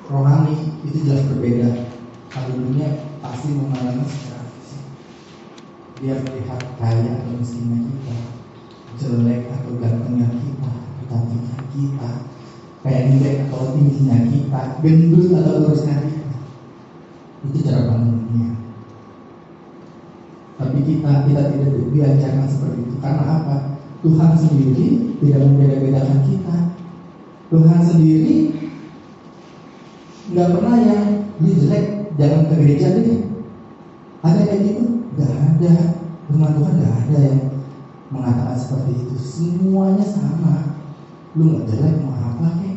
rohani 0.06 0.54
itu 0.86 1.02
jelas 1.02 1.26
berbeda. 1.34 1.90
Kalau 2.30 2.54
dunia 2.54 3.10
pasti 3.18 3.58
memandangnya 3.58 4.06
secara 4.06 4.46
fisik. 4.54 4.82
Dia 5.98 6.14
melihat 6.22 6.62
kaya 6.78 7.10
atau 7.18 7.34
miskinnya 7.34 7.90
kita, 7.90 8.16
jelek 9.02 9.50
atau 9.50 9.70
gantengnya 9.82 10.30
kita, 10.30 10.72
cantiknya 11.10 11.58
kita, 11.74 12.10
pendek 12.86 13.36
atau 13.50 13.74
tingginya 13.74 14.16
kita, 14.30 14.60
gendut 14.78 15.26
atau 15.42 15.54
lurusnya 15.58 15.96
kita. 16.06 16.38
Itu 17.50 17.58
cara 17.66 17.90
pandang 17.90 18.14
dunia. 18.14 18.50
Tapi 20.54 20.78
kita 20.86 21.10
kita 21.26 21.42
tidak 21.50 21.70
diajarkan 21.90 22.46
Tuhan 24.02 24.32
sendiri 24.34 24.86
tidak 25.22 25.40
membeda-bedakan 25.46 26.20
kita. 26.26 26.56
Tuhan 27.54 27.80
sendiri 27.86 28.36
nggak 30.32 30.48
pernah 30.58 30.76
yang 30.82 31.04
dia 31.38 31.54
jelek 31.58 31.86
jangan 32.18 32.50
ke 32.50 32.54
gereja 32.58 32.86
deh. 32.98 33.22
Ada 34.22 34.40
kayak 34.46 34.62
gitu? 34.66 34.84
Gak 35.18 35.32
ada. 35.34 35.74
Firman 36.30 36.54
Tuhan 36.54 36.74
gak 36.78 36.96
ada 37.06 37.16
yang 37.18 37.40
mengatakan 38.14 38.56
seperti 38.58 38.90
itu. 39.02 39.14
Semuanya 39.18 40.06
sama. 40.06 40.78
Lu 41.34 41.42
nggak 41.48 41.66
jelek 41.70 42.02
mau 42.04 42.14
apa 42.14 42.46
kek? 42.60 42.76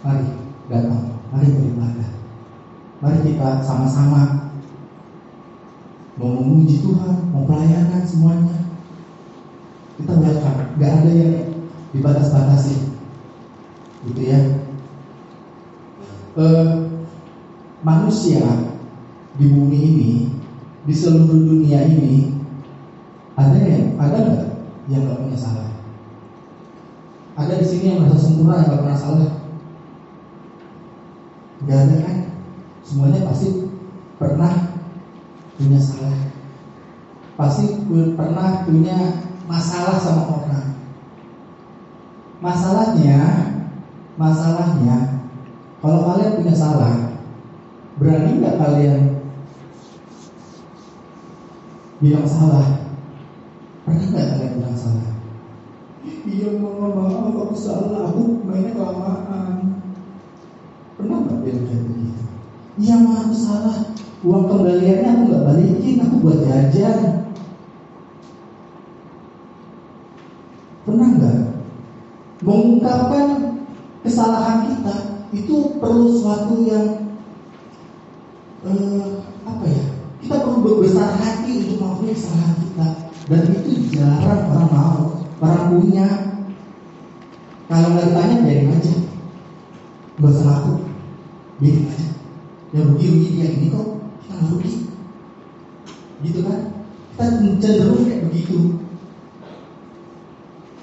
Mari 0.00 0.26
datang, 0.72 1.20
mari 1.28 1.48
beribadah. 1.52 2.10
Mari 3.00 3.18
kita 3.26 3.48
sama-sama 3.60 4.52
memuji 6.20 6.84
Tuhan, 6.84 7.32
mau 7.32 7.48
pelayanan 7.48 8.04
semuanya. 8.04 8.56
Kita 10.00 10.16
welcome, 10.16 10.80
gak 10.80 10.89
ada 11.00 11.10
yang 11.10 11.34
dibatas-batasi, 11.96 12.92
gitu 14.08 14.20
ya. 14.20 14.40
Eh, 16.36 16.68
manusia 17.80 18.44
di 19.40 19.48
bumi 19.48 19.78
ini, 19.80 20.10
di 20.84 20.94
seluruh 20.94 21.40
dunia 21.40 21.88
ini, 21.88 22.36
ada 23.34 23.56
yang 23.56 23.96
ada 23.96 24.16
nggak 24.20 24.48
yang 24.92 25.08
nggak 25.08 25.20
punya 25.24 25.38
salah? 25.40 25.70
Ada 27.40 27.56
di 27.56 27.66
sini 27.66 27.84
yang 27.88 27.98
merasa 28.04 28.20
sempurna 28.20 28.60
yang 28.60 28.66
nggak 28.68 28.80
pernah 28.84 28.98
salah? 29.00 29.30
Gak 31.68 31.76
ada 31.76 31.96
kan? 32.04 32.16
Semuanya 32.80 33.20
pasti 33.28 33.68
pernah 34.16 34.52
punya 35.60 35.80
salah. 35.80 36.16
Pasti 37.36 37.84
pernah 38.16 38.64
punya 38.64 38.96
masalah 39.44 40.00
sama 40.00 40.22
orang. 40.40 40.79
Masalahnya, 42.40 43.20
masalahnya, 44.16 45.28
kalau 45.84 46.08
kalian 46.08 46.40
punya 46.40 46.56
salah, 46.56 47.20
berani 48.00 48.40
nggak 48.40 48.56
kalian 48.56 49.20
bilang 52.00 52.24
salah? 52.24 52.88
Pernah 53.84 54.08
nggak 54.08 54.28
kalian 54.32 54.52
bilang 54.56 54.78
salah? 54.80 55.08
Iya 56.24 56.56
mama 56.56 56.88
maaf 56.96 57.28
aku 57.28 57.56
salah, 57.60 58.08
aku 58.08 58.40
mainnya 58.48 58.72
kelamaan. 58.72 59.84
Pernah 60.96 61.16
nggak 61.28 61.40
bilang 61.44 61.64
kayak 61.68 61.84
begitu? 61.92 62.24
Iya 62.80 63.04
mama 63.04 63.20
aku 63.28 63.36
salah, 63.36 63.76
uang 64.24 64.44
kembaliannya 64.48 65.08
aku 65.12 65.22
nggak 65.28 65.44
balikin, 65.44 66.00
aku 66.08 66.16
buat 66.24 66.40
jajan. 66.40 66.98
Pernah 70.88 71.08
nggak 71.20 71.50
mengungkapkan 72.50 73.26
kesalahan 74.02 74.74
kita 74.74 74.96
itu 75.30 75.78
perlu 75.78 76.10
suatu 76.18 76.66
yang 76.66 77.14
eh, 78.66 79.22
apa 79.46 79.64
ya? 79.70 79.84
Kita 80.18 80.42
perlu 80.42 80.58
berbesar 80.66 81.14
hati 81.16 81.62
untuk 81.62 81.78
mengakui 81.78 82.10
kesalahan 82.10 82.58
kita 82.58 82.88
dan 83.30 83.42
itu 83.54 83.70
jarang 83.94 84.50
orang 84.50 84.68
mau, 84.74 85.00
orang 85.38 85.64
punya. 85.70 86.08
Kalau 87.70 87.94
nggak 87.94 88.10
ditanya 88.10 88.36
biarin 88.42 88.74
aja, 88.74 88.94
nggak 90.18 90.32
usah 90.34 90.42
ngaku, 90.42 90.74
biarin 91.62 91.86
aja. 91.86 92.08
Yang 92.74 92.84
rugi 92.90 93.06
rugi 93.06 93.28
dia 93.38 93.46
ini 93.54 93.66
kok 93.70 93.86
kita 94.26 94.32
nggak 94.34 94.50
rugi, 94.50 94.72
gitu 96.26 96.38
kan? 96.42 96.58
Kita 97.14 97.24
cenderung 97.62 98.02
kayak 98.02 98.26
begitu. 98.26 98.58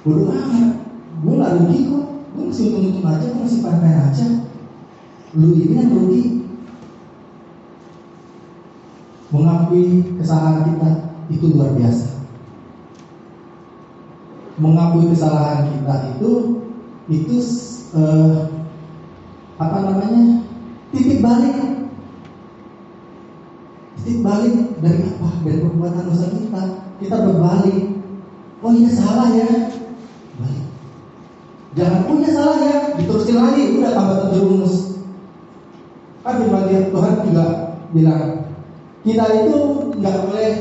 Bodoh 0.08 0.32
amat, 0.32 0.88
gue 1.20 1.34
nggak 1.36 1.56
rugi 1.60 1.80
kok, 1.92 2.06
gue 2.32 2.44
masih 2.48 2.64
untung-untung 2.72 3.08
aja, 3.12 3.26
gue 3.28 3.44
masih 3.44 3.60
panen 3.60 3.96
aja. 4.08 4.28
Lu 5.36 5.48
ini 5.52 5.76
yang 5.76 5.92
rugi. 5.92 6.24
Mengakui 9.28 10.16
kesalahan 10.28 10.76
kita 10.76 10.90
itu 11.32 11.46
luar 11.56 11.72
biasa. 11.72 12.20
Mengakui 14.60 15.08
kesalahan 15.08 15.72
kita 15.72 15.96
itu 16.20 16.32
itu 17.08 17.36
eh, 17.96 18.36
apa 19.56 19.78
namanya 19.88 20.44
titik 20.92 21.24
balik. 21.24 21.56
Titik 23.96 24.20
balik 24.20 24.84
dari 24.84 25.00
apa? 25.08 25.30
Dari 25.48 25.64
perbuatan 25.64 26.12
dosa 26.12 26.28
kita. 26.28 26.64
Kita 27.00 27.16
berbalik. 27.24 28.04
Oh 28.60 28.76
iya 28.76 28.92
salah 28.92 29.32
ya. 29.32 29.72
Balik. 30.44 30.66
Jangan 31.80 32.04
iya 32.20 32.32
salah 32.36 32.60
ya. 32.60 32.76
Diterusin 33.00 33.40
lagi. 33.40 33.80
Udah 33.80 33.96
tambah 33.96 34.16
terjerumus. 34.28 34.76
Kan 36.20 36.44
firman 36.44 36.68
Tuhan 36.92 37.14
juga 37.24 37.46
bilang 37.96 38.47
kita 39.08 39.24
itu 39.48 39.58
nggak 40.04 40.18
boleh 40.28 40.54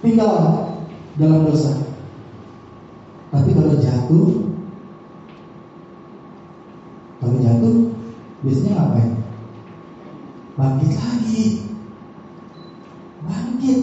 tinggal 0.00 0.32
dalam 1.20 1.44
dosa. 1.44 1.76
Tapi 3.28 3.52
kalau 3.52 3.76
jatuh 3.76 4.48
kalau 7.20 7.36
jatuh 7.44 7.74
biasanya 8.40 8.72
ngapain? 8.80 9.12
Bangkit 10.56 10.92
lagi. 10.96 11.44
Bangkit. 13.28 13.80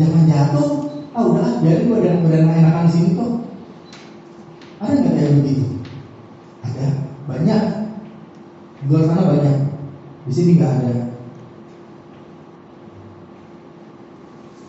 Jangan 0.00 0.24
jatuh. 0.24 0.70
Ah 1.16 1.24
udahlah 1.24 1.60
biarin 1.64 1.88
gue 1.88 1.98
dan 2.04 2.20
enakan 2.28 2.92
sini 2.92 3.16
kok 3.16 3.40
ada 4.76 5.00
nggak 5.00 5.14
kayak 5.16 5.32
begitu 5.40 5.64
ada 6.60 6.86
banyak 7.24 7.62
di 8.76 8.84
luar 8.84 9.02
sana 9.08 9.22
banyak 9.24 9.56
di 10.25 10.25
sini 10.36 10.60
nggak 10.60 10.72
ada. 10.76 10.94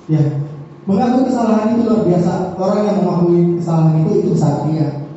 Ya. 0.07 0.23
Mengakui 0.87 1.27
kesalahan 1.27 1.75
itu 1.75 1.83
luar 1.83 2.07
biasa. 2.07 2.55
Orang 2.55 2.81
yang 2.87 2.97
mengakui 3.03 3.59
kesalahan 3.59 3.99
itu 4.07 4.11
itu 4.23 4.29
kesatria 4.31 5.07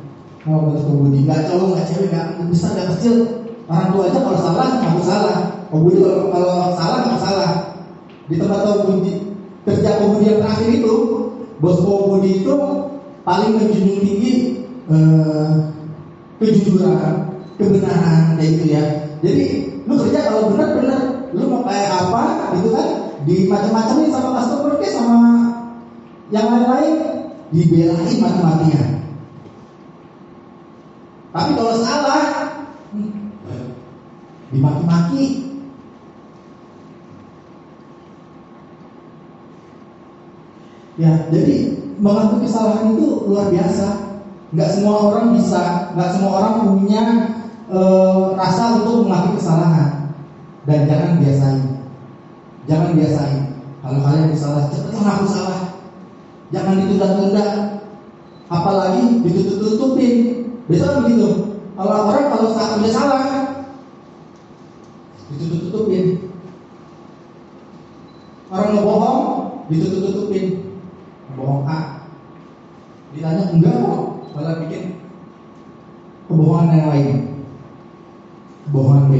mau 0.41 0.73
bentuk 0.73 0.97
budi 0.97 1.21
nggak 1.21 1.45
cowok 1.45 1.67
nggak 1.77 1.87
cewek 1.93 2.09
nggak 2.09 2.27
besar 2.49 2.69
nggak 2.73 2.89
kecil. 2.97 3.15
Orang 3.69 3.87
tua 3.93 4.03
aja 4.09 4.19
kalau 4.19 4.39
salah 4.41 4.67
ngaku 4.81 5.01
salah. 5.05 5.37
Pembudi 5.71 5.97
kalau, 6.03 6.27
kalau 6.33 6.55
salah 6.75 6.99
nggak 7.07 7.21
salah. 7.21 7.51
Di 8.27 8.35
tempat 8.35 8.59
pembudi 8.65 9.13
kerja 9.63 9.89
pembudi 10.01 10.25
yang 10.27 10.39
terakhir 10.41 10.69
itu 10.81 10.93
bos 11.61 11.77
pembudi 11.79 12.31
itu 12.41 12.55
paling 13.21 13.51
menjunjung 13.53 14.01
tinggi 14.01 14.33
eh, 14.89 15.49
kejujuran 16.41 17.37
kebenaran 17.61 18.35
gitu 18.41 18.65
ya. 18.65 18.83
Jadi 19.21 19.70
lu 19.87 19.93
kerja 20.05 20.19
kalau 20.29 20.53
benar 20.53 20.69
benar. 20.77 21.01
Lu 21.31 21.47
mau 21.47 21.63
kayak 21.63 21.89
apa 21.89 22.23
gitu 22.59 22.69
kan? 22.75 22.87
Di 23.23 23.47
macam-macamin 23.47 24.11
sama 24.11 24.29
customer 24.41 24.75
care 24.81 24.93
sama 24.93 25.19
yang 26.33 26.47
lain-lain. 26.51 26.95
Dibelain 27.51 28.17
mati-matian. 28.23 28.89
Tapi 31.31 31.51
kalau 31.55 31.75
salah 31.79 32.23
dimaki-maki. 34.51 35.25
Ya, 40.99 41.25
jadi 41.31 41.81
mengakui 41.97 42.45
kesalahan 42.45 42.93
itu 42.93 43.25
luar 43.25 43.47
biasa. 43.47 43.87
Nggak 44.51 44.69
semua 44.75 44.95
orang 45.07 45.39
bisa, 45.39 45.95
nggak 45.95 46.09
semua 46.11 46.31
orang 46.35 46.53
punya 46.67 47.03
e, 47.71 47.79
rasa 48.35 48.83
untuk 48.83 49.07
mengakui 49.07 49.39
kesalahan. 49.39 50.11
Dan 50.67 50.85
jangan 50.85 51.17
biasain, 51.17 51.61
jangan 52.69 52.93
biasain. 52.93 53.39
Kalau 53.81 53.97
kalian 54.05 54.29
bersalah, 54.29 54.69
cepat 54.69 54.93
mengaku 54.93 55.25
salah. 55.25 55.61
Jangan 56.53 56.77
ditunda-tunda, 56.77 57.47
apalagi 58.45 59.25
ditutup-tutupin. 59.25 60.15
Biasa 60.69 60.85
kan 60.85 60.99
begitu. 61.07 61.29
Kalau 61.73 62.13
orang 62.13 62.29
kalau 62.29 62.53
udah 62.53 62.91
salah, 62.93 63.23
ditutup-tutupin. 65.33 66.29
Orang 68.51 68.69
mau 68.77 68.83
bohong, 68.85 69.21
ditutup-tutupin. 69.71 70.75
Bohong 71.39 71.63
A. 71.65 72.05
Ditanya 73.15 73.49
enggak 73.49 73.75
kok, 73.81 74.03
malah 74.35 74.55
bikin 74.61 74.99
kebohongan 76.27 76.75
yang 76.75 76.89
lain. 76.91 77.30
Kebohongan 78.71 79.05
B. 79.11 79.13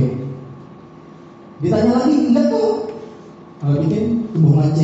Ditanya 1.60 1.91
lagi, 1.99 2.15
enggak 2.32 2.48
tuh. 2.56 2.88
Malah 3.60 3.78
bikin 3.84 4.32
kebohongan 4.32 4.72
C. 4.72 4.80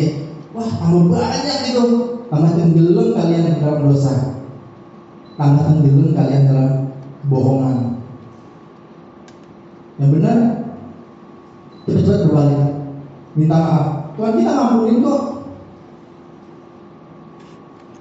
Wah, 0.52 0.68
tambah 0.68 1.08
banyak 1.08 1.60
itu. 1.72 1.86
Tambah 2.28 2.52
tenggelam 2.52 3.08
kalian 3.16 3.64
dalam 3.64 3.80
dosa. 3.88 4.44
Tambah 5.40 5.64
tenggelam 5.72 6.12
kalian 6.12 6.44
dalam 6.52 6.70
kebohongan. 7.24 7.78
Yang 10.04 10.10
benar, 10.20 10.38
cepat-cepat 11.88 12.20
berbalik. 12.28 12.70
Minta 13.40 13.56
maaf. 13.56 13.86
Tuhan 14.20 14.36
kita 14.36 14.52
ngampunin 14.52 15.00
kok. 15.00 15.22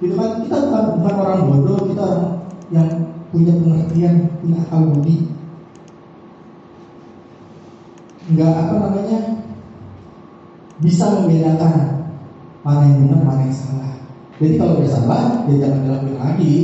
Gitu 0.03 0.13
kan, 0.13 0.31
kita 0.43 0.57
bukan, 0.67 0.83
bukan 0.99 1.15
orang 1.15 1.41
bodoh, 1.47 1.79
kita 1.87 2.03
orang 2.03 2.27
yang 2.75 2.89
punya 3.31 3.53
pengertian, 3.55 4.15
punya 4.43 4.59
akal 4.67 4.91
budi. 4.91 5.36
Enggak 8.27 8.51
apa 8.59 8.73
namanya, 8.75 9.19
bisa 10.83 11.03
membedakan 11.15 11.73
mana 12.59 12.83
yang 12.83 13.07
benar, 13.07 13.21
mana 13.23 13.41
yang 13.47 13.55
salah. 13.55 13.93
Jadi 14.35 14.59
kalau 14.59 14.83
udah 14.83 14.91
salah, 14.91 15.23
ya 15.47 15.53
jangan 15.63 15.79
dilakuin 15.87 16.17
lagi. 16.19 16.55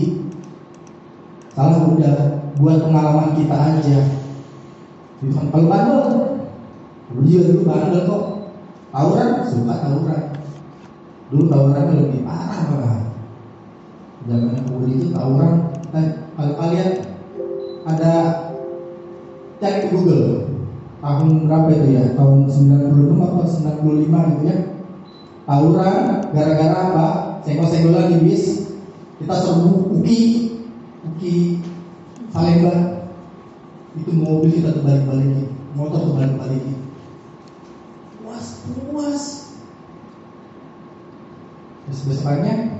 Salah 1.55 1.87
udah 1.87 2.15
buat 2.59 2.77
pengalaman 2.83 3.39
kita 3.39 3.55
aja. 3.55 3.99
Gitu 5.23 5.31
kan. 5.31 5.47
Kalau 5.55 5.71
bandel, 5.71 6.03
dulu 7.15 7.23
juga 7.23 7.87
dulu 7.87 7.99
kok. 8.03 8.23
Tawuran, 8.93 9.29
suka 9.47 9.73
tawuran. 9.79 10.23
Dulu 11.31 11.43
tawurannya 11.49 11.93
lebih 12.03 12.21
parah 12.27 12.59
malah. 12.69 12.97
Zaman 14.27 14.67
dulu 14.67 14.85
itu 14.91 15.07
tawuran. 15.15 15.71
Eh, 15.95 16.07
kalau 16.35 16.53
kalian 16.59 16.91
ada 17.87 18.13
ke 19.63 19.87
Google 19.89 20.52
tahun 21.03 21.51
berapa 21.51 21.69
itu 21.75 21.87
ya? 21.99 22.03
Tahun 22.15 22.47
96 22.47 23.19
atau 23.19 23.43
95 23.43 24.31
gitu 24.31 24.43
ya. 24.47 24.57
Tawuran 25.43 25.95
gara-gara 26.31 26.75
apa? 26.79 27.07
Senggol-senggolan 27.43 28.15
di 28.15 28.17
bis. 28.23 28.71
Kita 29.19 29.35
serbu 29.35 29.99
Uki, 29.99 30.19
Uki 31.03 31.59
Salemba. 32.31 33.03
Itu 33.93 34.09
mobil 34.15 34.57
kita 34.57 34.73
terbalik-balikin, 34.73 35.53
motor 35.77 36.01
terbalik-balikin. 36.09 36.79
Puas, 38.23 38.63
puas. 38.65 39.23
Terus 41.83 42.01
besokannya 42.07 42.79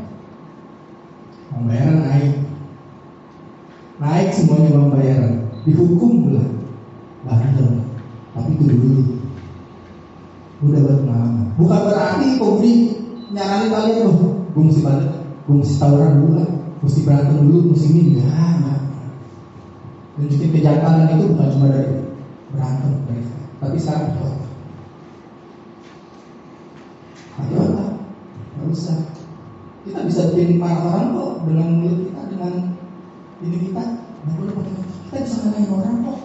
pembayaran 1.52 2.02
naik, 2.08 2.34
naik 4.00 4.30
semuanya 4.34 4.74
uang 4.74 4.90
bayaran, 4.96 5.34
dihukum 5.68 6.12
pula, 6.26 6.44
dulu, 8.80 9.02
udah 10.64 10.80
buat 10.82 10.98
pengalaman. 11.06 11.46
Bukan 11.60 11.80
berarti 11.86 12.28
publik 12.42 12.78
nyaranin 13.34 13.70
kalian 13.74 13.98
loh, 14.06 14.16
gue 14.54 14.64
mesti 14.64 14.82
balik, 14.82 15.12
gue 15.46 15.56
mesti 15.58 15.76
tawuran 15.82 16.12
dulu 16.22 16.32
lah, 16.38 16.50
mesti 16.82 17.00
berantem 17.06 17.36
dulu, 17.42 17.58
mesti 17.74 17.88
ini 17.90 18.02
enggak, 18.14 18.30
enggak. 18.30 18.82
Nunjukin 20.14 20.54
kejantanan 20.54 21.14
itu 21.18 21.26
bukan 21.34 21.48
cuma 21.58 21.66
dari 21.74 21.92
berantem 22.54 22.92
mereka, 23.10 23.38
tapi 23.58 23.78
sekarang 23.82 24.14
itu 24.14 24.20
apa? 24.22 24.46
Ayo 27.34 27.58
apa? 27.66 27.86
Gak 28.54 28.66
usah. 28.70 29.00
Kita 29.84 30.00
bisa 30.08 30.32
bikin 30.32 30.62
marah 30.62 30.86
orang 30.86 31.08
kok 31.18 31.32
dengan 31.50 31.70
mulut 31.82 32.00
kita, 32.08 32.22
dengan 32.32 32.54
ini 33.44 33.58
kita. 33.68 33.84
Nggak 34.24 34.36
boleh 34.40 34.54
pakai 34.56 34.74
kita 34.80 35.18
bisa 35.28 35.36
ngalahin 35.44 35.74
orang 35.76 35.98
kok. 36.08 36.20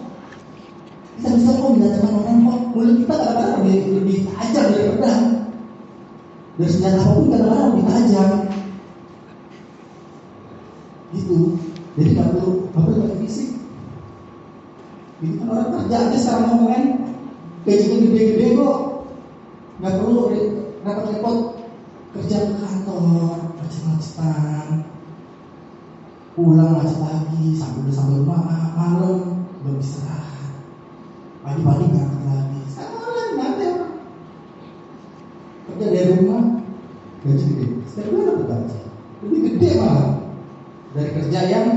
Kita 1.19 1.35
bisa 1.35 1.51
kok 1.51 1.71
menjatuhkan 1.75 2.15
orang 2.15 2.37
kok. 2.47 2.59
Mulut 2.71 2.95
kita 3.03 3.13
kadang-kadang 3.19 3.53
lebih, 3.59 3.75
lebih 3.99 4.17
tajam 4.31 4.65
dari 4.71 4.87
pedang. 4.95 5.23
Dari 6.55 6.69
senjata 6.71 6.99
apa 7.03 7.11
pun 7.11 7.25
kadang-kadang 7.27 7.67
lebih 7.75 7.85
tajam. 7.91 8.29
Gitu. 11.11 11.37
Jadi 11.99 12.09
nggak 12.15 12.27
perlu, 12.31 12.49
nggak 12.71 12.83
perlu 12.87 12.97
pakai 13.03 13.17
fisik. 13.27 13.49
Itu 15.19 15.35
kan 15.43 15.47
orang 15.51 15.69
kerja 15.75 15.95
aja 16.07 16.17
sekarang 16.23 16.45
ngomongin 16.47 16.85
gajinya 17.67 17.97
gede-gede 18.07 18.47
kok. 18.55 18.77
Nggak 19.83 19.95
perlu 19.99 20.15
repot-repot 20.87 21.37
kerja 22.15 22.37
ke 22.41 22.53
kantor, 22.63 23.37
macet-macetan, 23.59 24.87
pulang 26.33 26.79
macet 26.79 26.97
lagi, 27.03 27.53
sampai 27.59 27.85
udah 27.85 27.93
sampai 27.93 28.23
malam 28.23 29.45
belum 29.61 29.77
istirahat, 29.77 30.38
pagi-pagi 31.39 31.85
berangkat 31.91 32.23
lagi, 32.27 32.59
sekarang 32.67 33.31
nyantai 33.39 33.67
orang. 33.71 33.95
kerja 35.69 35.85
dari 35.93 36.11
rumah 36.19 36.43
gaji 37.23 37.45
gede, 37.47 37.65
bulan 38.09 38.25
dapat 38.27 38.45
gaji, 38.47 38.79
lebih 39.23 39.39
gede 39.47 39.69
malah. 39.79 40.09
Dari 40.89 41.09
kerja 41.13 41.39
yang 41.45 41.67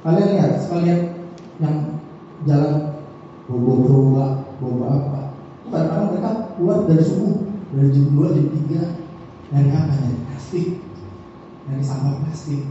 kalian 0.00 0.30
lihat 0.32 0.52
sekalian 0.64 1.00
yang 1.60 1.76
jalan 2.48 2.74
bobo 3.46 3.72
gerobak, 3.84 4.32
bobo 4.58 4.82
apa, 4.88 5.20
kadang-kadang 5.68 6.08
mereka 6.10 6.30
keluar 6.56 6.78
dari 6.88 7.04
subuh 7.04 7.46
dari 7.74 7.90
jam 7.92 8.06
2 8.14 8.34
jam 8.34 8.46
3 8.48 9.52
dari 9.52 9.70
apa? 9.70 9.92
Dari 9.98 10.18
plastik. 10.26 10.68
Dari 11.66 11.82
sampah 11.82 12.14
plastik. 12.22 12.62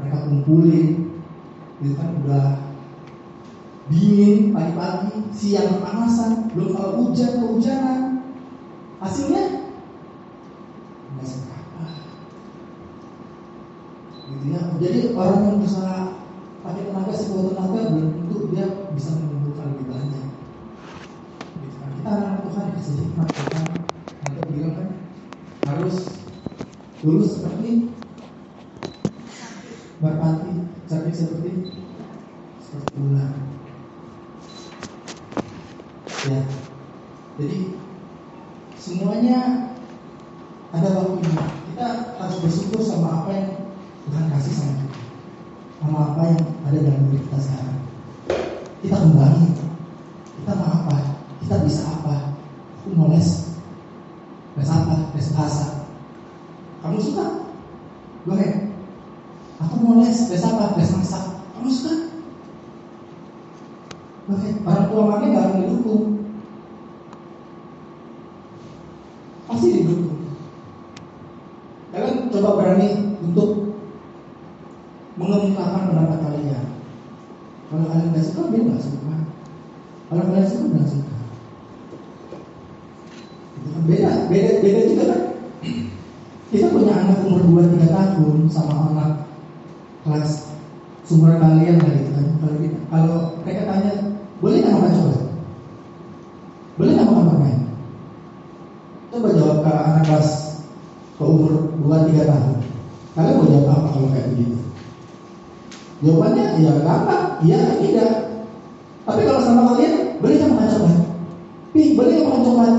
Mereka 0.00 0.16
kumpulin. 0.28 0.88
Itu 1.78 1.92
kan 2.00 2.08
udah 2.24 2.65
dingin 3.86 4.50
pagi-pagi 4.50 5.30
siang 5.30 5.78
kepanasan 5.78 6.50
belum 6.50 6.74
kalau 6.74 6.90
hujan 7.06 7.38
kehujanan. 7.38 8.00
Hasilnya? 8.98 9.44
Nggak 11.14 11.26
seberapa. 11.26 11.84
Gitu 14.26 14.46
ya. 14.50 14.60
Jadi 14.82 14.98
orang 15.14 15.40
yang 15.46 15.56
berusaha 15.62 15.98
pakai 16.66 16.82
tenaga 16.90 17.14
sekuat 17.14 17.54
tenaga 17.54 17.80
belum 17.94 18.08
tentu 18.10 18.36
dia 18.50 18.66
bisa 18.90 19.10
mengumpulkan 19.14 19.66
lebih 19.70 19.86
banyak. 19.86 20.26
Gitu 21.62 21.76
kan. 21.78 21.90
Kita 21.94 22.10
anak 22.10 22.42
Tuhan 22.42 22.64
dikasih 22.74 22.94
hikmat 22.98 23.28
Tuhan 23.30 23.66
ada 24.26 24.40
bilang 24.50 24.74
kan 24.74 24.88
harus 25.66 25.96
lulus 27.06 27.38
seperti 27.38 27.94
merpati 30.02 30.52
cantik 30.90 31.14
seperti 31.14 31.70
seperti 32.58 32.90
bulan 32.98 33.55
ya 36.26 36.42
jadi 37.38 37.58
semuanya 38.74 39.38
ada 40.74 40.88
waktunya 40.98 41.44
kita 41.72 41.86
harus 42.18 42.36
bersyukur 42.42 42.82
sama 42.82 43.22
apa 43.22 43.30
yang 43.32 43.50
Tuhan 44.06 44.24
kasih 44.30 44.54
sama 44.54 44.72
kita. 44.80 44.98
Sama 45.76 45.98
apa 46.14 46.22
yang 46.30 46.42
ada 46.66 46.78
dalam 46.78 47.02
diri 47.10 47.20
kita 47.26 47.38
sekarang. 47.42 47.78
Kita 48.80 48.96
kembali 49.02 49.44
kita 50.46 50.52
mau 50.62 50.70
apa 50.78 50.96
kita 51.42 51.56
bisa 51.66 51.82
apa 51.90 52.38
aku 52.78 52.94
mau 52.94 53.10
les 53.10 53.50
les 54.54 54.70
apa 54.70 55.10
les 55.18 55.28
bahasa 55.34 55.90
kamu 56.86 57.02
suka 57.02 57.50
boleh 58.22 58.70
aku 59.58 59.74
mau 59.82 59.98
les 59.98 60.14
les 60.30 60.44
apa 60.46 60.78
les 60.78 60.90
masak 60.94 61.42
kamu 61.50 61.66
suka 61.66 61.94
boleh 64.30 64.52
orang 64.62 64.86
tua 64.86 65.02
mami 65.02 65.26
nggak 65.34 65.44
akan 65.50 65.60
didukung 65.66 66.04
pasti 69.50 69.66
didukung 69.82 70.18
kalian 71.90 72.30
coba 72.30 72.50
berani 72.54 73.18
untuk 73.18 73.50
mengemukakan 75.18 75.90
pendapat 75.90 76.18
kalian 76.22 76.64
kalau 77.66 77.82
kalian 77.90 78.14
nggak 78.14 78.22
suka 78.22 78.50
dia 78.54 78.62
nggak 78.62 78.82
suka 78.84 79.14
kalau 80.06 80.22
kalian 80.30 80.46
suka 80.46 80.64
nggak 80.70 80.90
suka 80.90 81.14
beda 83.86 84.10
beda 84.30 84.50
beda 84.62 84.80
juga 84.90 85.04
kan 85.10 85.22
kita 86.50 86.66
punya 86.70 86.92
anak 86.94 87.26
umur 87.26 87.42
2 87.66 87.74
3 87.74 87.90
tahun 87.90 88.36
sama 88.50 88.74
anak 88.94 89.10
kelas 90.06 90.54
sumber 91.02 91.38
kalian 91.42 91.82
kali 91.82 91.98
itu 92.06 92.10
kan 92.14 92.26
kalau 92.38 92.54
kita, 92.62 92.78
kalau 92.90 93.18
mereka 93.42 93.62
tanya 93.66 93.92
boleh 94.38 94.58
nggak 94.62 94.74
makan 94.74 94.94
coklat 94.94 95.22
boleh 96.78 96.92
nggak 96.94 97.08
makan 97.10 97.26
permen 97.30 97.58
coba 99.10 99.28
jawab 99.34 99.58
ke 99.66 99.70
anak 99.70 100.02
kelas 100.06 100.30
ke 101.18 101.22
umur 101.26 101.52
2 101.82 102.14
3 102.14 102.30
tahun 102.30 102.56
kalian 103.18 103.34
mau 103.34 103.46
jawab 103.50 103.66
apa 103.74 103.88
kalau 103.90 104.08
kayak 104.14 104.28
begitu 104.34 104.58
Jawabannya 106.06 106.62
ya 106.62 106.72
gampang, 106.86 107.42
iya 107.42 107.66
atau 107.66 107.82
tidak. 107.82 108.12
Tapi 109.02 109.20
kalau 109.26 109.42
sama 109.42 109.74
kalian, 109.74 110.22
boleh 110.22 110.34
nggak 110.38 110.54
makan? 110.54 110.94
Pi, 111.74 111.98
boleh 111.98 112.14
nggak 112.14 112.30
makan? 112.30 112.72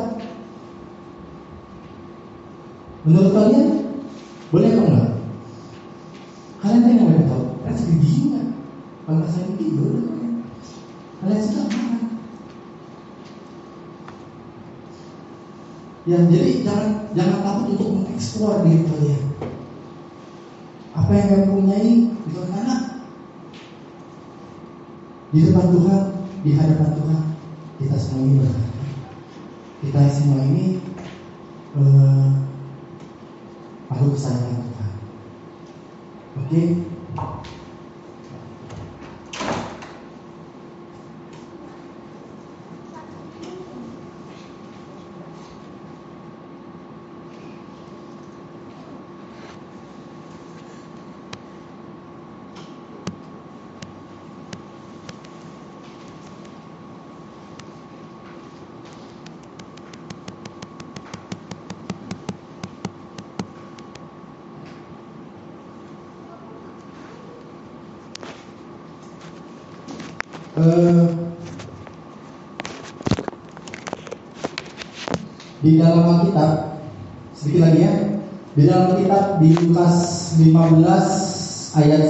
Menurut 3.03 3.31
kalian, 3.35 3.67
boleh 4.47 4.69
apa 4.71 4.83
enggak? 4.87 5.09
Kalian 6.63 6.83
kan 6.87 6.95
yang 6.95 7.07
udah 7.11 7.25
tahu, 7.27 7.43
kan 7.67 7.75
nggak? 7.75 8.47
Kalau 9.03 9.27
saya 9.27 9.47
ya 9.59 9.75
udah. 9.75 10.05
Kalian 11.19 11.41
suka 11.43 11.61
makan. 11.67 11.99
Ya, 16.07 16.17
jadi 16.31 16.51
jangan 16.63 17.11
jangan 17.11 17.39
takut 17.43 17.65
untuk 17.75 17.89
mengeksplor 17.91 18.63
diri 18.63 18.86
di 25.37 25.45
depan 25.53 25.69
Tuhan, 25.69 26.06
di 79.41 79.49
Lukas 79.53 79.95
15 80.39 81.77
ayat 81.77 82.03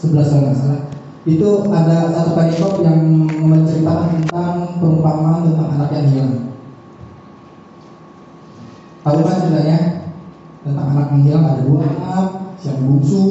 11 0.00 0.30
kalau 0.30 0.42
nggak 0.46 0.56
salah. 0.56 0.82
Itu 1.26 1.48
ada 1.74 2.14
satu 2.14 2.38
perikop 2.38 2.86
yang 2.86 3.02
menceritakan 3.26 4.22
tentang 4.22 4.78
perumpamaan 4.78 5.50
tentang 5.50 5.68
anak 5.74 5.90
yang 5.90 6.06
hilang. 6.14 6.34
Tahu 9.02 9.18
kan 9.22 9.36
ceritanya? 9.42 9.78
Tentang 10.62 10.86
anak 10.94 11.06
yang 11.14 11.22
hilang 11.26 11.44
ada 11.46 11.62
dua 11.66 11.78
anak 11.86 12.26
yang 12.62 12.78
bungsu 12.82 13.26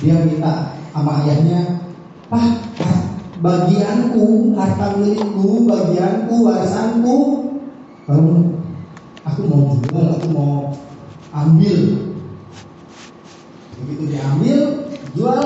dia 0.00 0.16
minta 0.24 0.76
sama 0.94 1.24
ayahnya 1.24 1.84
Pak, 2.28 2.80
bagianku, 3.44 4.56
harta 4.56 4.96
milikku, 4.96 5.68
bagianku, 5.68 6.34
warisanku. 6.40 7.16
Lalu 8.08 8.53
ambil. 11.64 11.80
Begitu 13.84 14.04
diambil, 14.12 14.58
jual, 15.16 15.44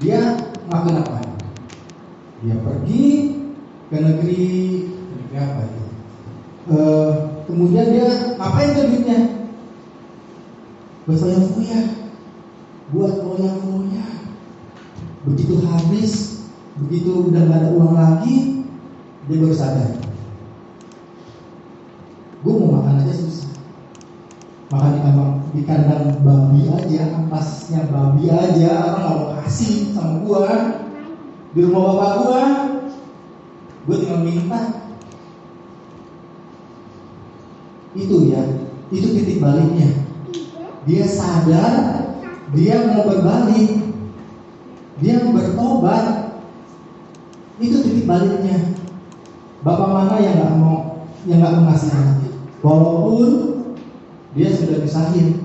dia 0.00 0.20
ngelakuin 0.68 1.00
apa? 1.04 1.16
Dia 2.44 2.56
pergi 2.64 3.04
ke 3.92 3.96
negeri, 4.00 4.48
negeri 4.88 5.36
apa 5.36 5.60
itu? 5.68 5.84
Eh, 6.68 7.10
kemudian 7.44 7.86
dia 7.92 8.08
ngapain 8.40 8.72
tuh 8.72 8.84
duitnya? 8.88 9.20
Buat 11.08 11.18
foya-foya, 11.24 11.80
buat 12.92 13.12
foya-foya. 13.20 14.06
Begitu 15.28 15.54
habis, 15.64 16.12
begitu 16.84 17.32
udah 17.32 17.42
gak 17.48 17.60
ada 17.64 17.68
uang 17.76 17.92
lagi, 17.96 18.64
dia 19.28 19.36
baru 19.40 19.56
sadar. 19.56 19.92
Gue 22.44 22.54
mau 22.54 22.80
makan 22.80 23.02
aja 23.02 23.12
susah. 23.12 23.50
Makan 24.78 24.94
di 24.94 25.00
kandang, 25.02 25.32
di 25.50 25.62
kandang 25.66 26.04
babi 26.22 26.60
aja, 26.70 27.02
ampasnya 27.18 27.90
babi 27.90 28.30
aja, 28.30 28.70
orang 28.78 28.94
gak 28.94 29.10
mau 29.10 29.22
kasih 29.42 29.90
sama 29.90 30.22
gue. 30.22 30.54
Di 31.50 31.58
rumah 31.66 31.82
bapak 31.90 32.12
gue, 32.22 32.42
gue 33.90 33.96
tinggal 33.98 34.22
minta. 34.22 34.60
Itu 37.98 38.30
ya, 38.30 38.42
itu 38.94 39.06
titik 39.18 39.42
baliknya. 39.42 39.98
Dia 40.86 41.04
sadar, 41.10 41.74
dia 42.54 42.86
mau 42.86 43.02
berbalik, 43.02 43.82
dia 45.02 45.22
bertobat 45.26 46.34
itu 47.58 47.82
titik 47.82 48.06
baliknya 48.06 48.74
bapak 49.62 49.88
mana 49.90 50.14
yang 50.22 50.34
nggak 50.38 50.54
mau 50.58 51.06
yang 51.26 51.42
nggak 51.42 51.54
mengasih 51.58 51.90
hati 51.90 52.28
walaupun 52.62 53.57
dia 54.36 54.48
sudah 54.52 54.84
pisahin 54.84 55.40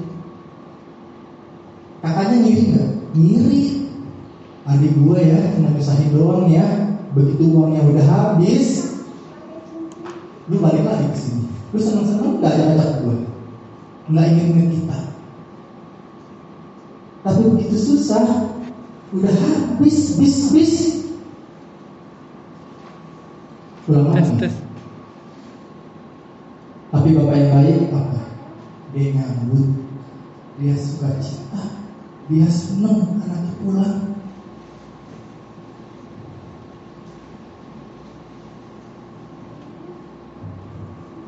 kakaknya 2.04 2.38
ngiri 2.44 2.64
nggak? 2.74 2.90
Ngiri 3.14 3.64
adik 4.64 4.94
gue 4.96 5.20
ya 5.20 5.40
cuma 5.56 5.76
pisahin 5.76 6.10
doang 6.12 6.48
ya. 6.52 6.66
Begitu 7.14 7.46
uangnya 7.54 7.86
udah 7.86 8.06
habis 8.10 8.98
lu 10.52 10.60
balik 10.60 10.84
lagi 10.84 11.08
ke 11.14 11.18
sini. 11.20 11.46
Lu 11.72 11.80
seneng 11.80 12.08
seneng 12.10 12.42
nggak 12.42 12.52
ajak 12.52 12.68
ajak 12.76 12.90
gue? 13.06 13.18
Nggak 14.12 14.28
ingin 14.36 14.68
kita. 14.74 15.00
Tapi 17.24 17.42
begitu 17.56 17.78
susah 17.80 18.52
udah 19.14 19.30
habis 19.30 20.18
bis 20.18 20.50
bis 20.50 20.74
pulang 23.86 24.10
lagi 24.10 24.50
tapi 26.94 27.10
bapak 27.14 27.36
yang 27.36 27.52
baik 27.52 27.78
apa 27.92 28.23
dia 30.60 30.76
suka 30.78 31.18
cita 31.18 31.62
dia 32.30 32.48
seneng 32.48 33.20
anaknya 33.20 33.54
pulang 33.60 34.14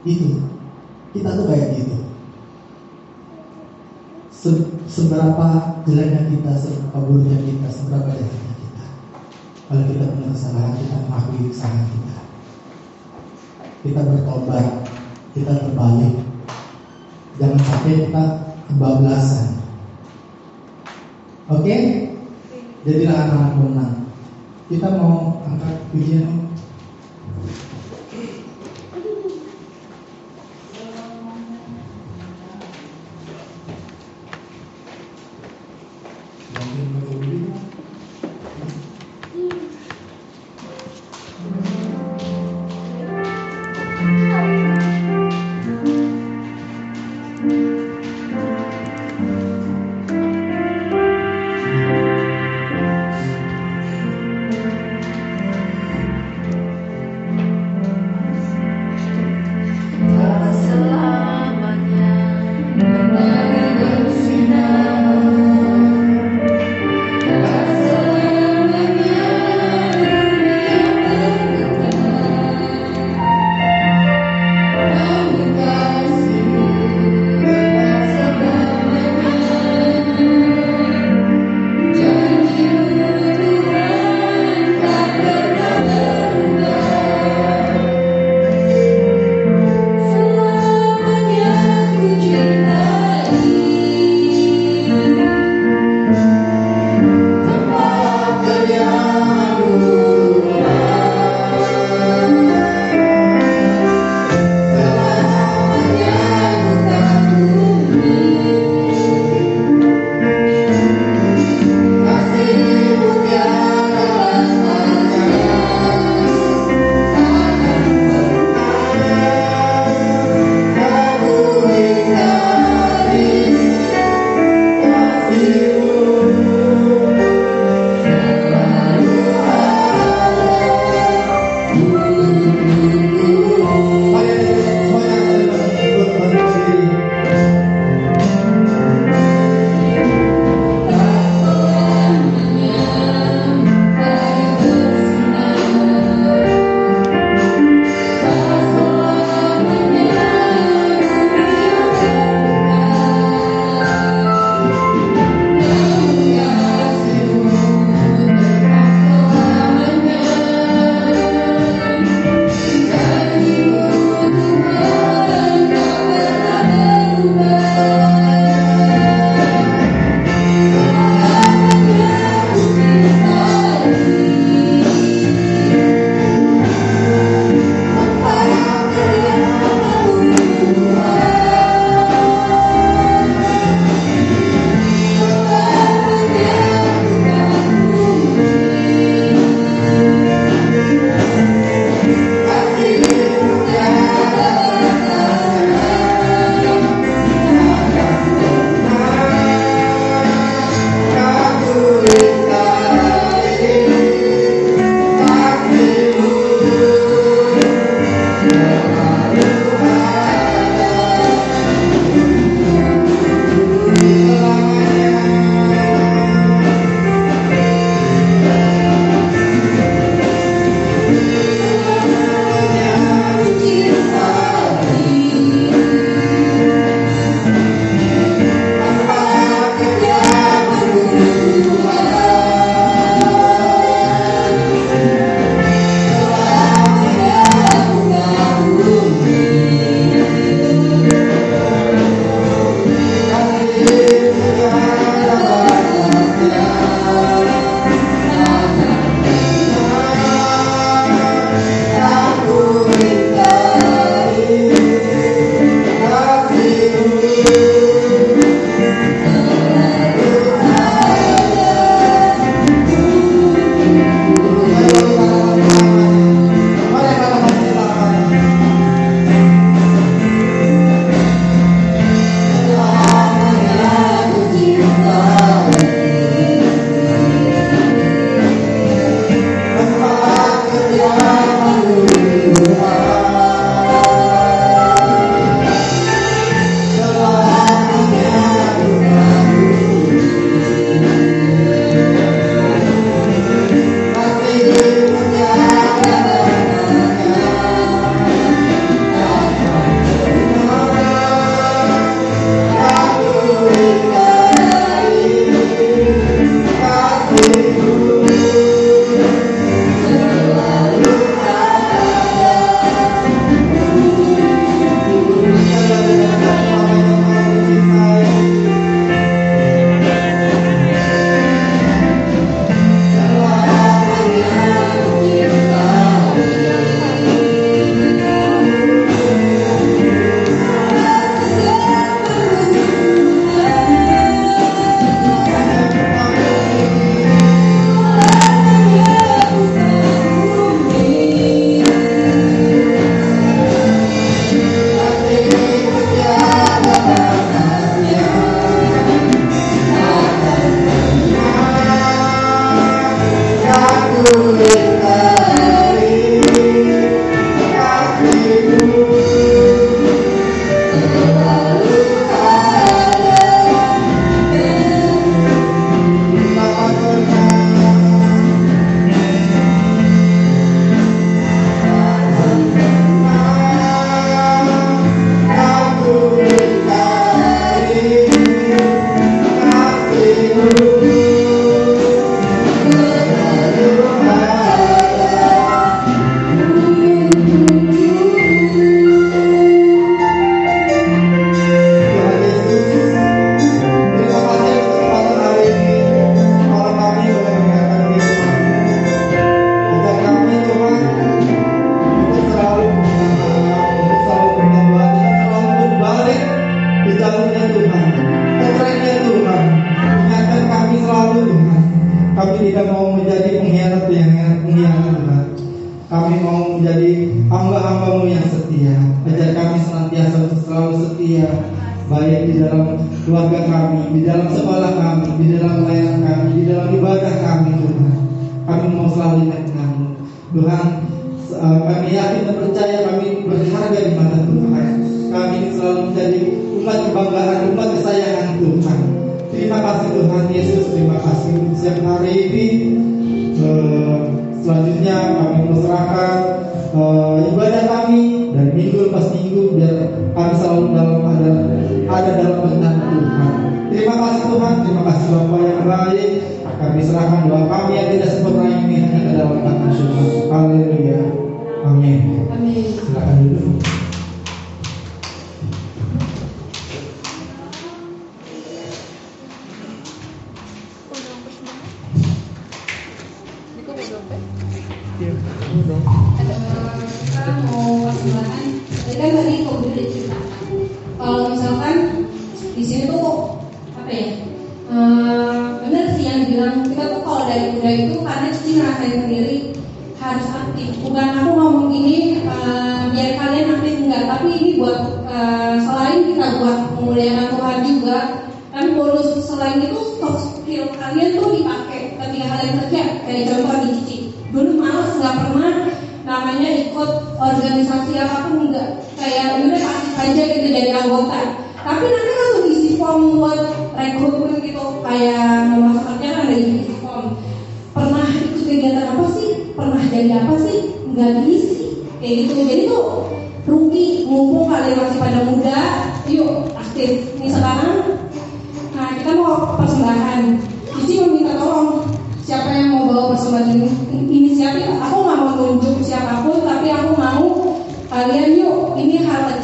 itu 0.05 0.29
kita 1.11 1.29
tuh 1.33 1.45
kayak 1.49 1.69
gitu 1.81 1.97
Se- 4.29 4.69
seberapa 4.85 5.81
jeleknya 5.89 6.29
kita, 6.29 6.53
seberapa 6.53 7.01
buruknya 7.01 7.41
kita, 7.41 7.65
seberapa 7.65 8.13
jahatnya 8.13 8.53
kita. 8.61 8.85
Kalau 9.65 9.83
kita 9.89 10.05
punya 10.13 10.29
kesalahan, 10.29 10.77
kita 10.77 10.95
mengakui 11.01 11.49
kesalahan 11.49 11.87
kita. 11.89 12.15
Kita 13.81 14.01
bertobat, 14.05 14.65
kita 15.33 15.53
berbalik. 15.65 16.15
Jangan 17.41 17.61
sampai 17.65 17.93
kita 18.05 18.23
kebablasan. 18.69 19.61
Oke? 21.49 21.75
Jadilah 22.85 23.17
anak 23.29 23.53
menang. 23.57 23.93
Kita 24.69 24.93
mau 24.97 25.41
angkat 25.45 25.89
pujian 25.89 26.44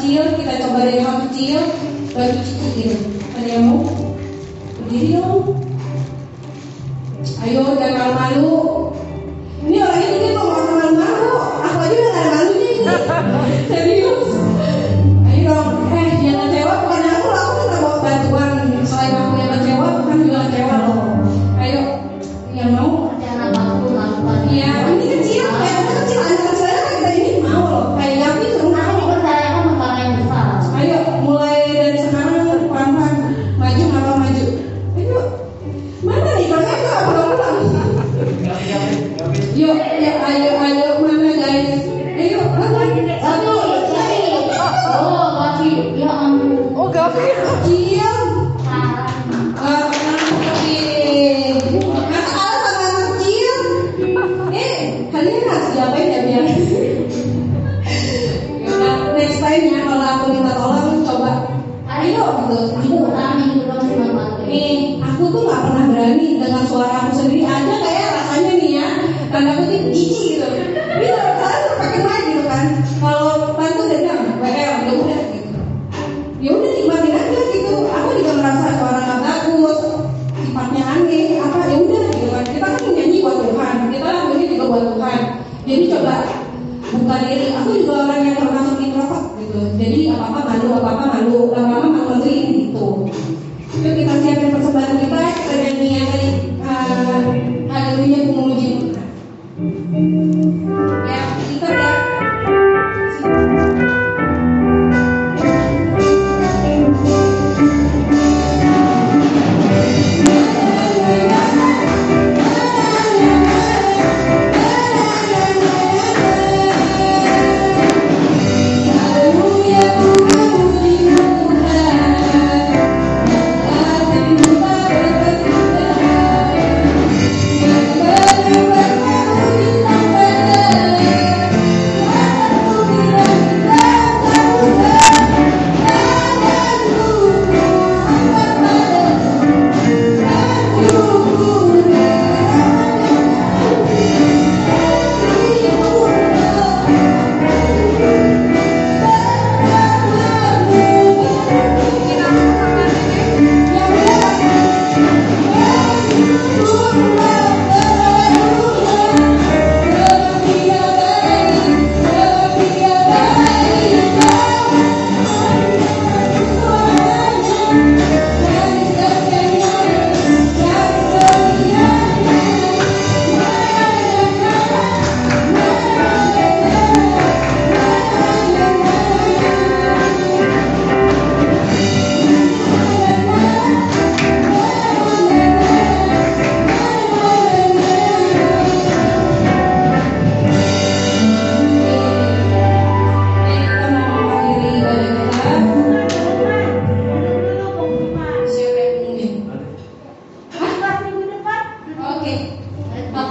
kecil, 0.02 0.34
kita 0.34 0.53
coba 0.65 0.90
dari 0.90 0.98
hal 0.98 1.30
kecil, 1.30 1.61
baru 2.18 2.41
kecil. 2.41 2.91
Ada 3.38 3.49
yang 3.53 3.65
mau? 3.69 4.01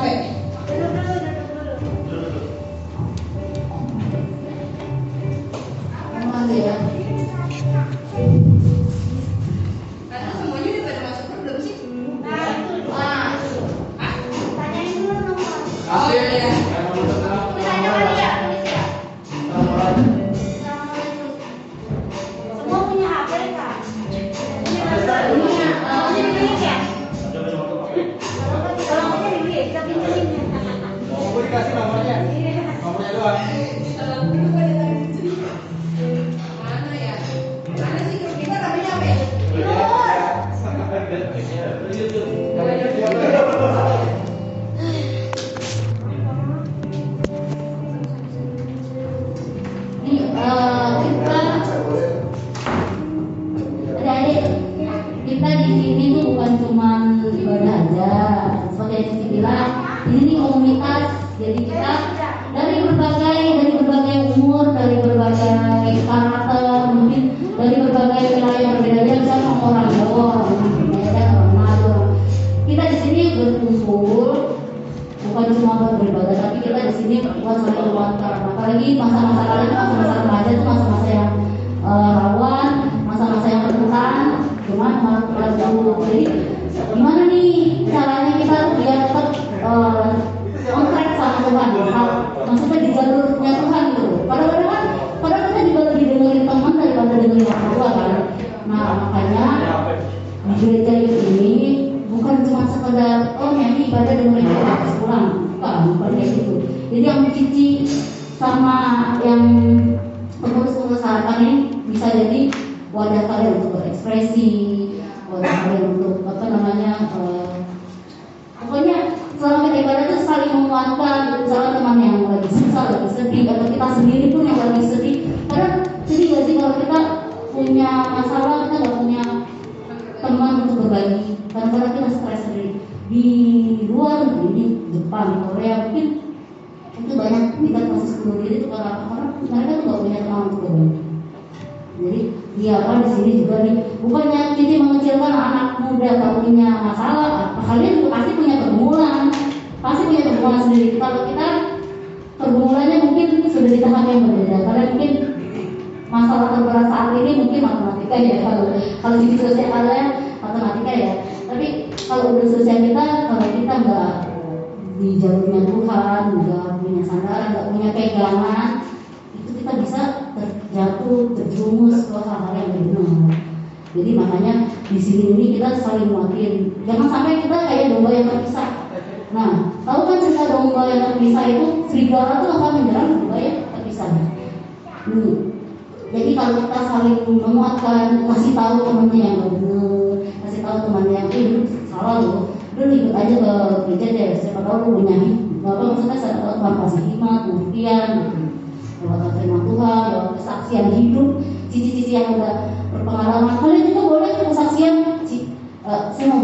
对， 0.00 1.29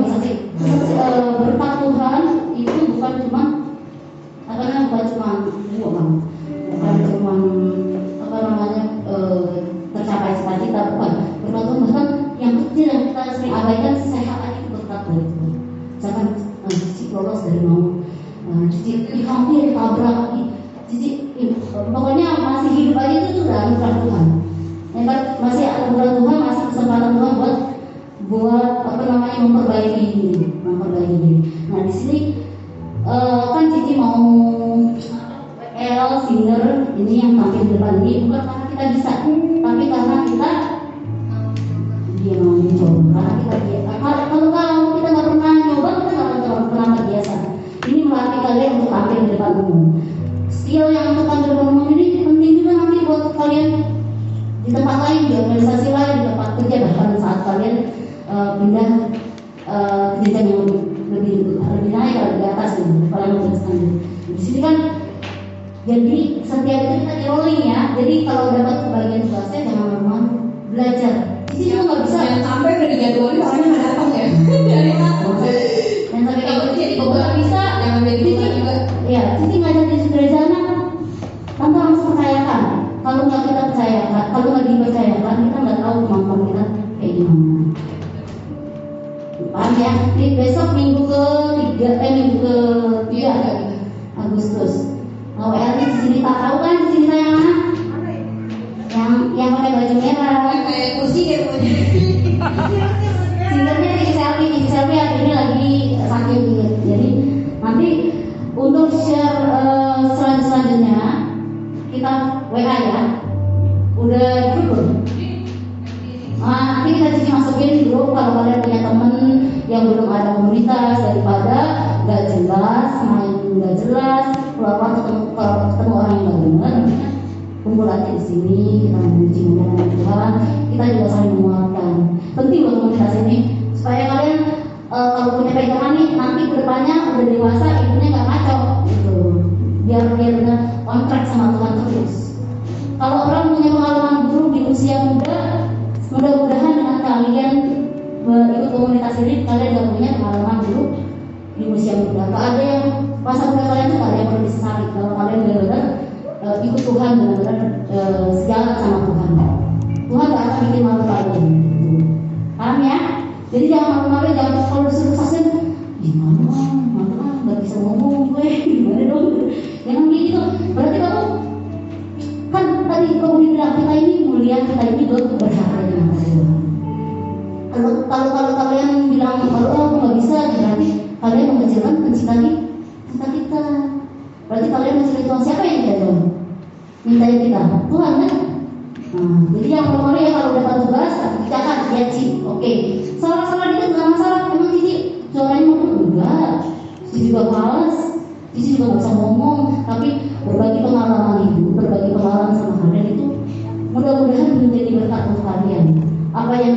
eh, 0.06 0.18
saya 0.22 0.34
mau 0.34 0.45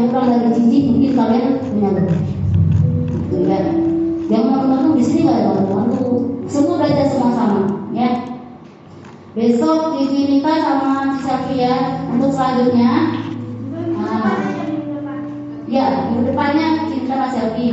kurang 0.08 0.32
dari 0.32 0.56
Cici 0.56 0.78
mungkin 0.88 1.12
kalian 1.20 1.46
punya 1.60 1.90
gitu 3.20 3.38
ya 3.44 3.62
yang 4.30 4.44
mengandung 4.48 4.96
di 4.96 5.04
sini 5.04 5.28
nggak 5.28 5.38
ada 5.44 5.52
mengandung 5.68 6.40
semua 6.48 6.80
belajar 6.80 7.06
sama-sama 7.12 7.90
ya. 7.92 8.10
Besok 9.38 9.94
diminta 10.10 10.58
sama 10.58 11.22
Safia 11.22 12.06
untuk 12.10 12.34
selanjutnya. 12.34 13.22
Nah, 13.94 14.36
ya 15.70 16.10
di 16.10 16.26
depannya 16.26 16.90
kita 16.90 17.14
Mas 17.14 17.34
Safi 17.38 17.68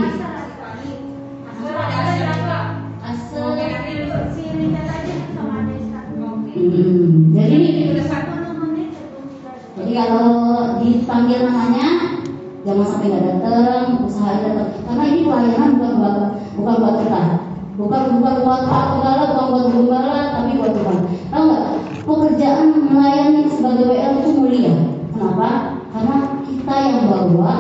Hmm, 6.57 7.37
jadi, 7.37 7.93
jadi 9.77 9.93
kalau 9.93 10.29
dipanggil 10.81 11.45
namanya 11.45 11.96
jangan 12.67 12.87
sampai 12.91 13.07
nggak 13.15 13.25
datang 13.31 14.03
usahain 14.03 14.43
datang 14.43 14.69
karena 14.83 15.05
ini 15.07 15.21
pelayanan 15.23 15.71
bukan 15.79 15.93
buat 16.03 16.17
bukan 16.59 16.75
buat 16.83 16.97
kita. 17.07 17.23
Bukan 17.77 18.03
bukan 18.19 18.37
buat 18.41 18.63
pak 18.73 18.85
gembala 18.97 19.23
bukan 19.37 19.47
buat 19.53 19.67
gembala 19.69 20.21
tapi 20.33 20.51
buat 20.59 20.73
Tuhan 20.75 20.99
tahu 21.31 21.43
nggak? 21.47 21.65
Pekerjaan 22.07 22.67
melayani 22.91 23.43
sebagai 23.51 23.85
WL 23.91 24.13
itu 24.23 24.31
mulia. 24.39 24.75
Kenapa? 25.15 25.49
Karena 25.95 26.17
kita 26.43 26.75
yang 26.75 27.03
bawa 27.07 27.55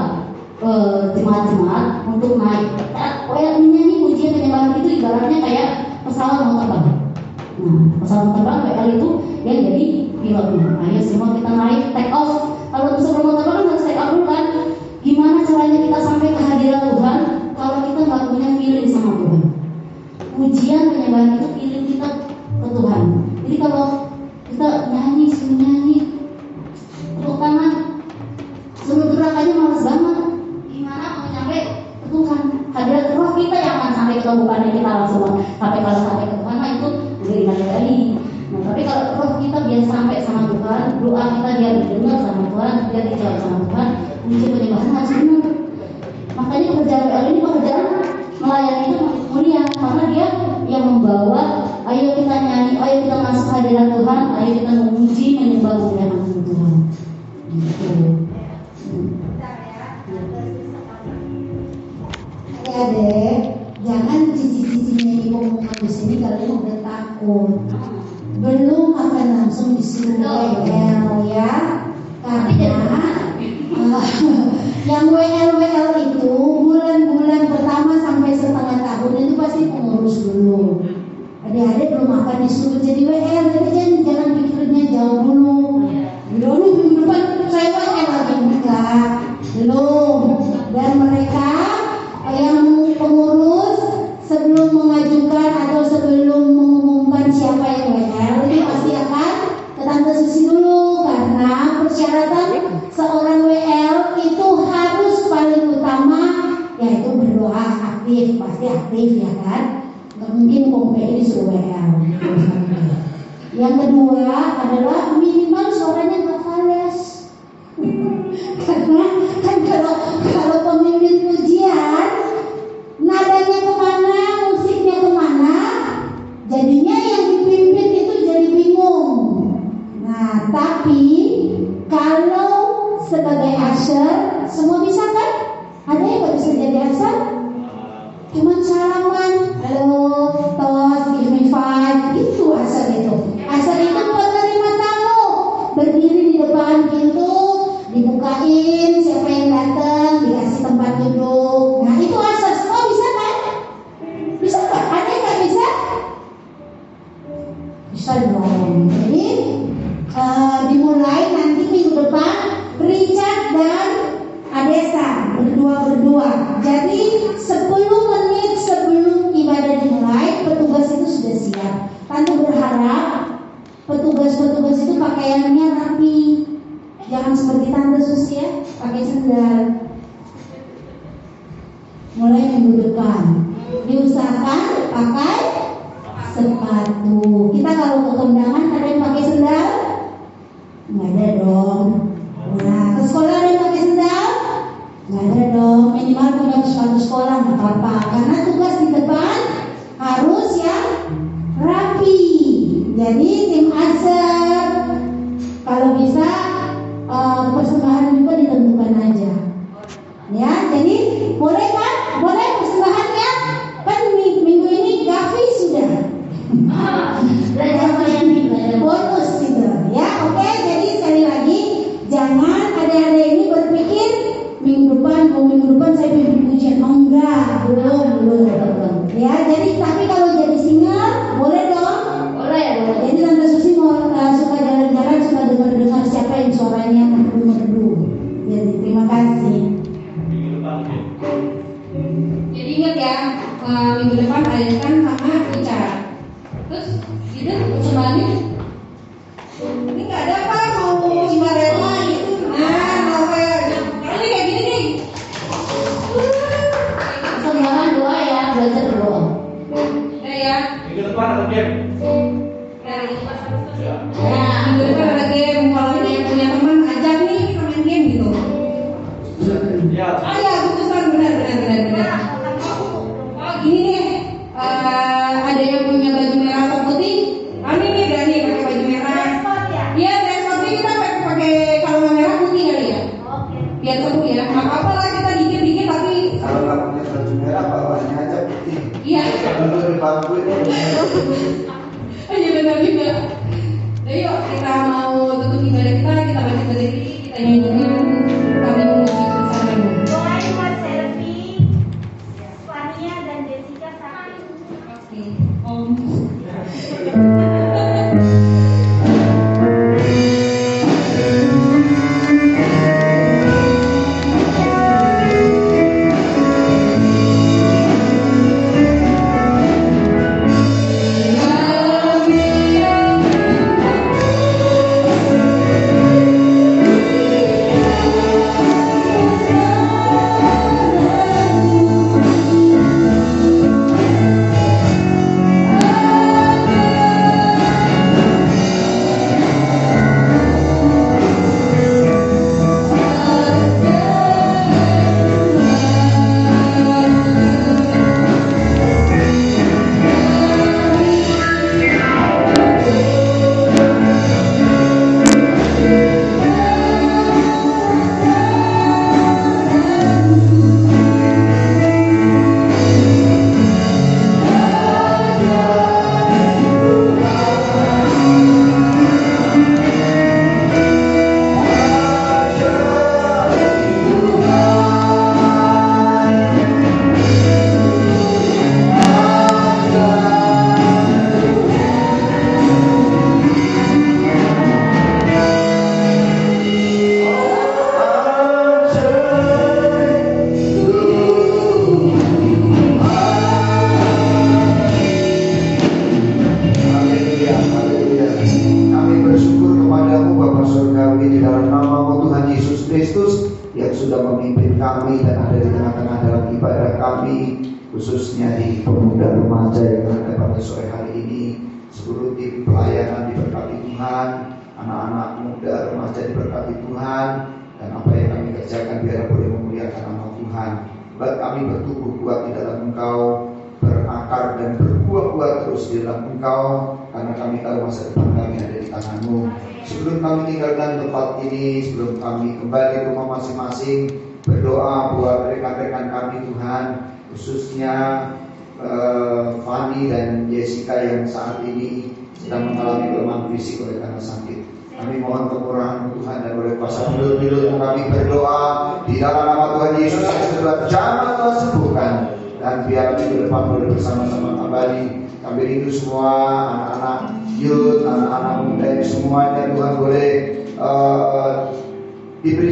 eh, 0.58 1.00
jemaat-jemaat 1.14 1.86
untuk 2.10 2.32
naik. 2.42 2.66
Ya, 2.96 3.08
WL 3.30 3.54
ini 3.62 3.82
ujian 4.10 4.34
penyembahan 4.34 4.80
itu 4.82 4.88
ibaratnya 4.98 5.38
kayak 5.38 5.68
pesawat 6.02 6.38
mau 6.50 6.58
terbang. 6.64 6.86
Nah 7.62 7.78
pesawat 8.02 8.28
terbang 8.34 8.58
WL 8.66 8.88
itu 8.98 9.08
yang 9.46 9.58
jadi 9.70 9.84
pilotnya. 10.18 10.66
Ayo 10.82 11.00
semua 11.04 11.36
kita 11.38 11.50
naik 11.54 11.82
take 11.94 12.10
off. 12.10 12.58
Kalau 12.74 12.98
bisa 12.98 13.20
mau 13.20 13.38
terbang 13.38 13.70
harus 13.70 13.84
take 13.84 14.00
off 14.00 14.10
dulu 14.16 14.26
kan. 14.26 14.46
Gimana 15.06 15.46
caranya 15.46 15.86
kita 15.86 15.98
sampai 16.02 16.34
ke 16.34 16.42
hadirat 16.42 16.90
Tuhan 16.90 17.20
kalau 17.54 17.78
kita 17.86 18.00
nggak 18.10 18.26
punya 18.26 18.48
feeling 18.58 18.90
sama 18.90 19.14
Tuhan? 19.22 19.42
Ujian 20.34 20.84
penyembahan 20.90 21.38
itu 21.38 21.48
feeling 21.54 21.84
kita 21.94 22.08
ke 22.58 22.68
Tuhan. 22.74 23.02
Jadi 23.46 23.56
kalau 23.62 23.84
kita 24.50 24.68
nyanyi, 24.90 25.26
nyanyi, 25.30 25.96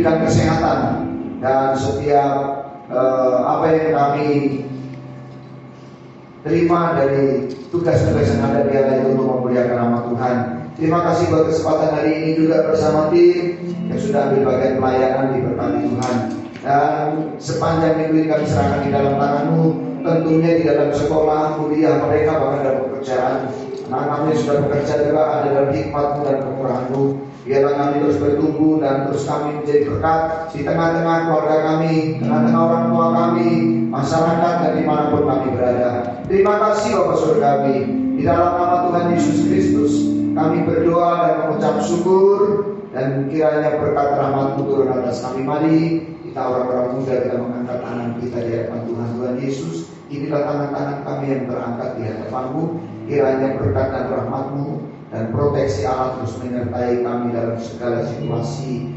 diberikan 0.05 0.29
kesehatan 0.29 0.81
dan 1.41 1.73
setiap 1.81 2.33
eh, 2.93 3.39
apa 3.41 3.65
yang 3.73 3.89
kami 3.97 4.29
terima 6.45 6.93
dari 6.93 7.49
tugas-tugas 7.73 8.37
yang 8.37 8.45
ada 8.53 8.69
di 8.69 8.77
itu 8.77 9.17
untuk 9.17 9.27
memuliakan 9.33 9.77
nama 9.81 9.99
Tuhan. 10.05 10.37
Terima 10.77 11.01
kasih 11.09 11.33
buat 11.33 11.49
kesempatan 11.49 11.91
hari 11.97 12.13
ini 12.21 12.31
juga 12.37 12.69
bersama 12.69 13.09
tim 13.09 13.57
yang 13.89 13.97
sudah 13.97 14.29
ambil 14.29 14.53
bagian 14.53 14.77
pelayanan 14.77 15.27
di 15.33 15.39
berkati 15.41 15.81
Tuhan. 15.89 16.17
Dan 16.61 17.05
sepanjang 17.41 17.97
minggu 17.97 18.15
ini 18.21 18.29
kami 18.29 18.45
serahkan 18.45 18.81
di 18.85 18.91
dalam 18.93 19.17
tanganmu 19.17 19.65
Tentunya 20.05 20.61
di 20.61 20.69
dalam 20.69 20.93
sekolah, 20.93 21.57
kuliah 21.57 21.97
mereka 22.05 22.37
bahkan 22.37 22.61
dalam 22.61 22.81
pekerjaan 22.93 23.49
Anak 23.93 24.07
kami 24.09 24.25
yang 24.33 24.41
sudah 24.41 24.57
bekerja 24.65 24.95
juga 25.05 25.23
ada 25.29 25.49
dalam 25.53 25.71
hikmatmu 25.77 26.21
dan 26.25 26.39
Biarlah 27.45 27.75
kami 27.77 27.95
terus 28.01 28.17
bertumbuh 28.17 28.81
dan 28.81 29.05
terus 29.05 29.29
kami 29.29 29.61
menjadi 29.61 29.85
berkat 29.85 30.21
Di 30.57 30.61
tengah-tengah 30.65 31.17
keluarga 31.29 31.57
kami, 31.61 32.17
tengah-tengah 32.17 32.63
orang 32.65 32.85
tua 32.89 33.07
kami 33.13 33.51
Masyarakat 33.93 34.55
dan 34.65 34.73
di 34.81 34.85
mana 34.89 35.13
pun 35.13 35.23
kami 35.29 35.47
berada. 35.53 35.91
Terima 36.25 36.55
kasih 36.57 36.97
Bapak 36.97 37.17
Surgawi 37.21 37.77
Di 38.17 38.23
dalam 38.25 38.51
nama 38.57 38.77
Tuhan 38.89 39.05
Yesus 39.13 39.45
Kristus 39.45 39.93
Kami 40.33 40.65
berdoa 40.65 41.11
dan 41.21 41.35
mengucap 41.45 41.85
syukur 41.85 42.39
Dan 42.97 43.29
kiranya 43.29 43.77
berkat 43.77 44.09
rahmatmu 44.17 44.65
turun 44.65 44.89
atas 44.89 45.21
kami. 45.21 45.45
Mari 45.45 45.77
kita 46.25 46.41
orang-orang 46.41 46.89
muda 46.97 47.15
kita 47.29 47.37
mengangkat 47.39 47.79
tangan 47.85 48.09
kita 48.19 48.39
di 48.41 48.51
hadapan 48.57 48.81
Tuhan. 48.89 49.09
Tuhan 49.15 49.35
Yesus 49.39 49.75
inilah 50.09 50.43
tangan-tangan 50.49 50.99
kami 51.05 51.25
yang 51.29 51.43
terangkat 51.45 51.91
di 51.95 52.03
hadapanmu 52.09 52.65
kiranya 53.07 53.57
berkat 53.61 53.89
dan 53.93 54.05
rahmatmu 54.11 54.69
dan 55.15 55.31
proteksi 55.31 55.87
Allah 55.87 56.19
terus 56.19 56.35
menyertai 56.43 57.07
kami 57.07 57.27
dalam 57.31 57.57
segala 57.61 58.03
situasi. 58.09 58.91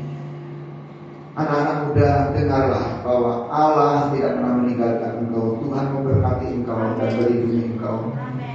Anak-anak 1.38 1.78
muda 1.86 2.12
dengarlah 2.34 2.86
bahwa 3.06 3.46
Allah 3.54 4.10
tidak 4.10 4.42
pernah 4.42 4.54
meninggalkan 4.58 5.12
engkau. 5.22 5.62
Tuhan 5.62 5.86
memberkati 5.94 6.48
engkau 6.50 6.98
dan 6.98 7.10
melindungi 7.14 7.62
engkau. 7.78 7.98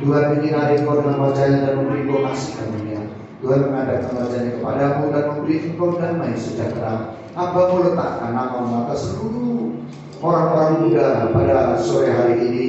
Tuhan 0.02 0.24
menyinari 0.34 0.74
engkau 0.82 0.98
dengan 0.98 1.18
wajahnya 1.30 1.58
dan 1.62 1.74
memberi 1.78 2.00
engkau 2.02 2.20
kasih 2.26 2.50
karunia 2.58 3.02
Tuhan 3.42 3.60
mengadakan 3.66 4.12
wajahnya 4.22 4.50
kepadamu 4.54 5.02
dan 5.10 5.24
memberi 5.34 5.56
engkau 5.66 5.88
damai 5.98 6.34
sejahtera. 6.38 6.94
Hambamu 7.34 7.76
letakkan 7.90 8.30
nama 8.38 8.86
atas 8.86 9.10
seluruh 9.10 9.74
orang-orang 10.22 10.72
muda 10.86 11.06
pada 11.34 11.74
sore 11.82 12.10
hari 12.14 12.34
ini 12.38 12.66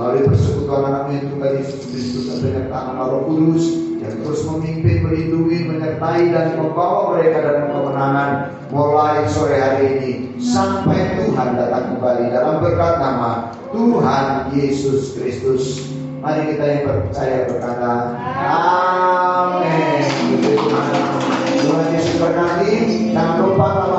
melalui 0.00 0.32
persekutuan 0.32 0.88
anakmu 0.88 1.12
yang 1.12 1.28
tunggal 1.28 1.60
Kristus 1.60 2.24
dan 2.24 2.40
penyertaan 2.40 2.96
Roh 2.96 3.28
Kudus 3.28 3.64
yang 4.00 4.16
terus 4.24 4.48
memimpin, 4.48 5.04
melindungi, 5.04 5.68
menyertai 5.68 6.32
dan 6.32 6.56
membawa 6.56 7.12
mereka 7.12 7.44
dalam 7.44 7.68
kemenangan 7.68 8.30
mulai 8.72 9.28
sore 9.28 9.60
hari 9.60 10.00
ini 10.00 10.40
sampai 10.40 11.20
Tuhan 11.20 11.52
datang 11.52 11.92
kembali 11.92 12.32
dalam 12.32 12.64
berkat 12.64 12.96
nama 12.96 13.52
Tuhan 13.76 14.56
Yesus 14.56 15.12
Kristus. 15.20 15.92
Mari 16.24 16.56
kita 16.56 16.64
yang 16.64 16.84
percaya 16.88 17.44
berkata, 17.44 17.92
Amin. 18.40 20.00
Tuhan 21.60 21.86
Yesus 21.92 22.16
berkati. 22.16 22.72
Jangan 23.12 23.36
lupa 23.44 23.90